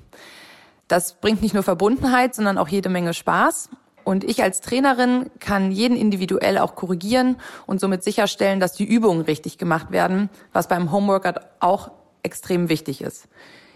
Das 0.88 1.20
bringt 1.20 1.42
nicht 1.42 1.56
nur 1.56 1.64
Verbundenheit, 1.64 2.36
sondern 2.36 2.60
auch 2.60 2.68
jede 2.68 2.90
Menge 2.90 3.16
Spaß. 3.16 3.70
Und 4.04 4.24
ich 4.24 4.44
als 4.44 4.62
Trainerin 4.62 5.32
kann 5.40 5.72
jeden 5.72 5.98
individuell 5.98 6.60
auch 6.60 6.76
korrigieren 6.76 7.38
und 7.66 7.80
somit 7.80 8.04
sicherstellen, 8.04 8.60
dass 8.60 8.74
die 8.74 8.86
Übungen 8.86 9.22
richtig 9.22 9.58
gemacht 9.58 9.90
werden, 9.90 10.30
was 10.54 10.68
beim 10.68 10.92
Homeworkout 10.92 11.42
auch 11.60 11.90
extrem 12.22 12.70
wichtig 12.70 13.02
ist. 13.02 13.28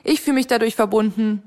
Ich 0.04 0.22
fühle 0.22 0.36
mich 0.36 0.48
dadurch 0.48 0.76
verbunden, 0.76 1.42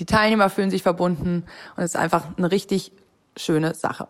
die 0.00 0.06
Teilnehmer 0.06 0.50
fühlen 0.50 0.70
sich 0.70 0.82
verbunden 0.82 1.44
und 1.76 1.82
es 1.84 1.92
ist 1.92 1.96
einfach 1.96 2.24
eine 2.36 2.50
richtig 2.50 2.90
schöne 3.36 3.74
Sache. 3.74 4.08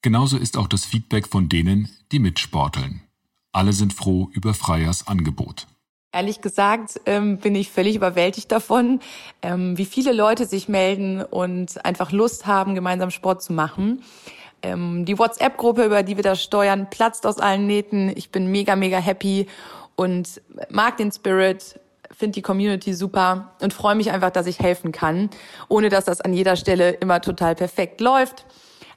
Genauso 0.00 0.38
ist 0.38 0.56
auch 0.56 0.68
das 0.68 0.84
Feedback 0.84 1.28
von 1.28 1.48
denen, 1.48 1.88
die 2.12 2.20
mitsporteln. 2.20 3.02
Alle 3.52 3.72
sind 3.72 3.92
froh 3.92 4.30
über 4.32 4.54
Freiers 4.54 5.06
Angebot. 5.06 5.66
Ehrlich 6.12 6.40
gesagt 6.40 7.00
ähm, 7.06 7.38
bin 7.38 7.54
ich 7.54 7.70
völlig 7.70 7.96
überwältigt 7.96 8.52
davon, 8.52 9.00
ähm, 9.42 9.76
wie 9.78 9.86
viele 9.86 10.12
Leute 10.12 10.46
sich 10.46 10.68
melden 10.68 11.22
und 11.22 11.84
einfach 11.84 12.12
Lust 12.12 12.46
haben, 12.46 12.74
gemeinsam 12.74 13.10
Sport 13.10 13.42
zu 13.42 13.52
machen. 13.52 14.02
Ähm, 14.62 15.04
die 15.04 15.18
WhatsApp-Gruppe, 15.18 15.84
über 15.84 16.02
die 16.02 16.16
wir 16.16 16.22
das 16.22 16.42
steuern, 16.42 16.90
platzt 16.90 17.26
aus 17.26 17.38
allen 17.38 17.66
Nähten. 17.66 18.12
Ich 18.14 18.30
bin 18.30 18.52
mega, 18.52 18.76
mega 18.76 18.98
happy 18.98 19.46
und 19.96 20.40
mag 20.70 20.96
den 20.96 21.10
Spirit, 21.10 21.80
finde 22.16 22.34
die 22.34 22.42
Community 22.42 22.94
super 22.94 23.56
und 23.60 23.72
freue 23.72 23.94
mich 23.94 24.10
einfach, 24.10 24.30
dass 24.30 24.46
ich 24.46 24.58
helfen 24.58 24.92
kann, 24.92 25.30
ohne 25.68 25.88
dass 25.88 26.04
das 26.04 26.20
an 26.20 26.32
jeder 26.32 26.56
Stelle 26.56 26.90
immer 26.90 27.20
total 27.20 27.54
perfekt 27.54 28.00
läuft. 28.00 28.46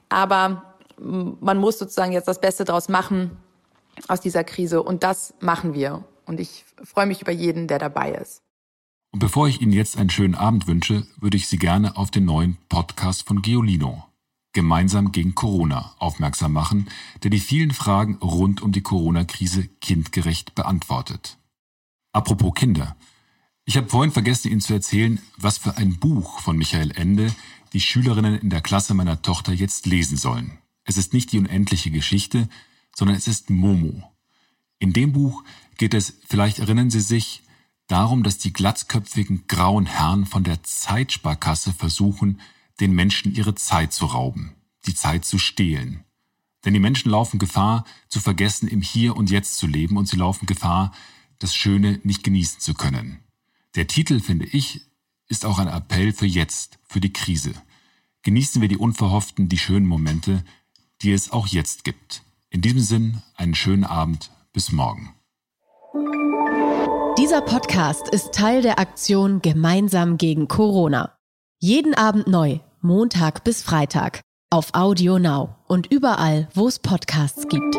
Aber 0.10 0.76
man 1.00 1.58
muss 1.58 1.80
sozusagen 1.80 2.12
jetzt 2.12 2.28
das 2.28 2.40
Beste 2.40 2.66
draus 2.66 2.90
machen 2.90 3.32
aus 4.08 4.22
dieser 4.22 4.44
Krise 4.44 4.84
und 4.84 5.04
das 5.04 5.34
machen 5.40 5.74
wir. 5.74 6.04
Und 6.26 6.40
ich 6.40 6.66
freue 6.84 7.06
mich 7.06 7.22
über 7.22 7.32
jeden, 7.32 7.68
der 7.68 7.80
dabei 7.80 8.12
ist. 8.12 8.42
Und 9.12 9.20
bevor 9.20 9.48
ich 9.48 9.62
Ihnen 9.62 9.72
jetzt 9.72 9.98
einen 9.98 10.10
schönen 10.10 10.36
Abend 10.36 10.68
wünsche, 10.68 11.06
würde 11.20 11.38
ich 11.38 11.48
Sie 11.48 11.58
gerne 11.58 11.96
auf 11.96 12.12
den 12.12 12.26
neuen 12.26 12.58
Podcast 12.68 13.28
von 13.28 13.42
Geolino 13.42 14.04
gemeinsam 14.56 15.12
gegen 15.12 15.36
Corona 15.36 15.94
aufmerksam 16.00 16.54
machen, 16.54 16.90
der 17.24 17.30
die 17.30 17.40
vielen 17.40 17.72
Fragen 17.72 18.16
rund 18.16 18.64
um 18.64 18.72
die 18.72 18.82
Corona-Krise 18.82 19.68
kindgerecht 19.82 20.56
beantwortet. 20.56 21.38
Apropos 22.16 22.54
Kinder. 22.54 22.96
Ich 23.66 23.76
habe 23.76 23.90
vorhin 23.90 24.14
vergessen, 24.14 24.50
Ihnen 24.50 24.62
zu 24.62 24.74
erzählen, 24.74 25.20
was 25.36 25.58
für 25.58 25.76
ein 25.76 26.00
Buch 26.00 26.40
von 26.40 26.58
Michael 26.58 26.92
Ende 26.92 27.36
die 27.74 27.82
Schülerinnen 27.82 28.40
in 28.40 28.50
der 28.50 28.62
Klasse 28.62 28.94
meiner 28.94 29.22
Tochter 29.22 29.52
jetzt 29.52 29.86
lesen 29.86 30.16
sollen. 30.16 30.58
Es 30.86 30.96
ist 30.96 31.12
nicht 31.12 31.34
die 31.34 31.40
unendliche 31.40 31.92
Geschichte, 31.92 32.48
sondern 32.96 33.18
es 33.18 33.28
ist 33.28 33.50
Momo. 33.50 34.14
In 34.80 34.94
dem 34.94 35.12
Buch 35.12 35.44
geht 35.78 35.94
es, 35.94 36.18
vielleicht 36.26 36.60
erinnern 36.60 36.90
Sie 36.90 37.02
sich, 37.02 37.44
darum, 37.88 38.24
dass 38.24 38.38
die 38.38 38.54
glatzköpfigen 38.54 39.44
grauen 39.48 39.86
Herren 39.86 40.26
von 40.26 40.46
der 40.46 40.64
Zeitsparkasse 40.64 41.74
versuchen, 41.74 42.40
den 42.80 42.94
Menschen 42.94 43.36
ihre 43.36 43.56
Zeit 43.56 43.92
zu 43.92 44.06
rauben, 44.06 44.56
die 44.88 44.96
Zeit 44.96 45.26
zu 45.26 45.38
stehlen. 45.38 46.06
Denn 46.64 46.74
die 46.74 46.80
Menschen 46.80 47.12
laufen 47.12 47.40
Gefahr, 47.40 47.84
zu 48.08 48.22
vergessen, 48.22 48.70
im 48.70 48.80
Hier 48.82 49.18
und 49.18 49.30
Jetzt 49.30 49.58
zu 49.58 49.68
leben, 49.68 49.98
und 49.98 50.08
sie 50.08 50.16
laufen 50.16 50.46
Gefahr, 50.46 50.94
das 51.40 51.56
Schöne 51.56 52.00
nicht 52.04 52.24
genießen 52.24 52.60
zu 52.60 52.74
können. 52.74 53.20
Der 53.76 53.88
Titel, 53.88 54.20
finde 54.20 54.46
ich, 54.46 54.82
ist 55.28 55.46
auch 55.46 55.60
ein 55.60 55.68
Appell 55.68 56.14
für 56.14 56.26
jetzt, 56.26 56.80
für 56.88 57.00
die 57.00 57.14
Krise. 57.14 57.54
Genießen 58.24 58.62
wir 58.62 58.70
die 58.70 58.78
unverhofften, 58.78 59.50
die 59.50 59.58
schönen 59.58 59.86
Momente, 59.86 60.44
die 61.02 61.12
es 61.12 61.32
auch 61.32 61.48
jetzt 61.48 61.84
gibt. 61.84 62.24
In 62.50 62.62
diesem 62.62 62.80
Sinn, 62.80 63.22
einen 63.36 63.56
schönen 63.56 63.84
Abend. 63.84 64.32
Bis 64.54 64.72
morgen. 64.72 65.14
Dieser 67.18 67.42
Podcast 67.42 68.08
ist 68.10 68.34
Teil 68.34 68.62
der 68.62 68.80
Aktion 68.80 69.42
Gemeinsam 69.42 70.18
gegen 70.18 70.48
Corona. 70.48 71.18
Jeden 71.60 71.94
Abend 71.94 72.28
neu, 72.28 72.60
Montag 72.82 73.44
bis 73.44 73.62
Freitag, 73.62 74.22
auf 74.50 74.74
Audio 74.74 75.20
Now 75.20 75.56
und 75.68 75.88
überall, 75.92 76.48
wo 76.54 76.68
es 76.68 76.80
Podcasts 76.80 77.48
gibt. 77.48 77.76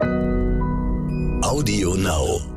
Audio 0.00 1.94
Now. 1.94 2.53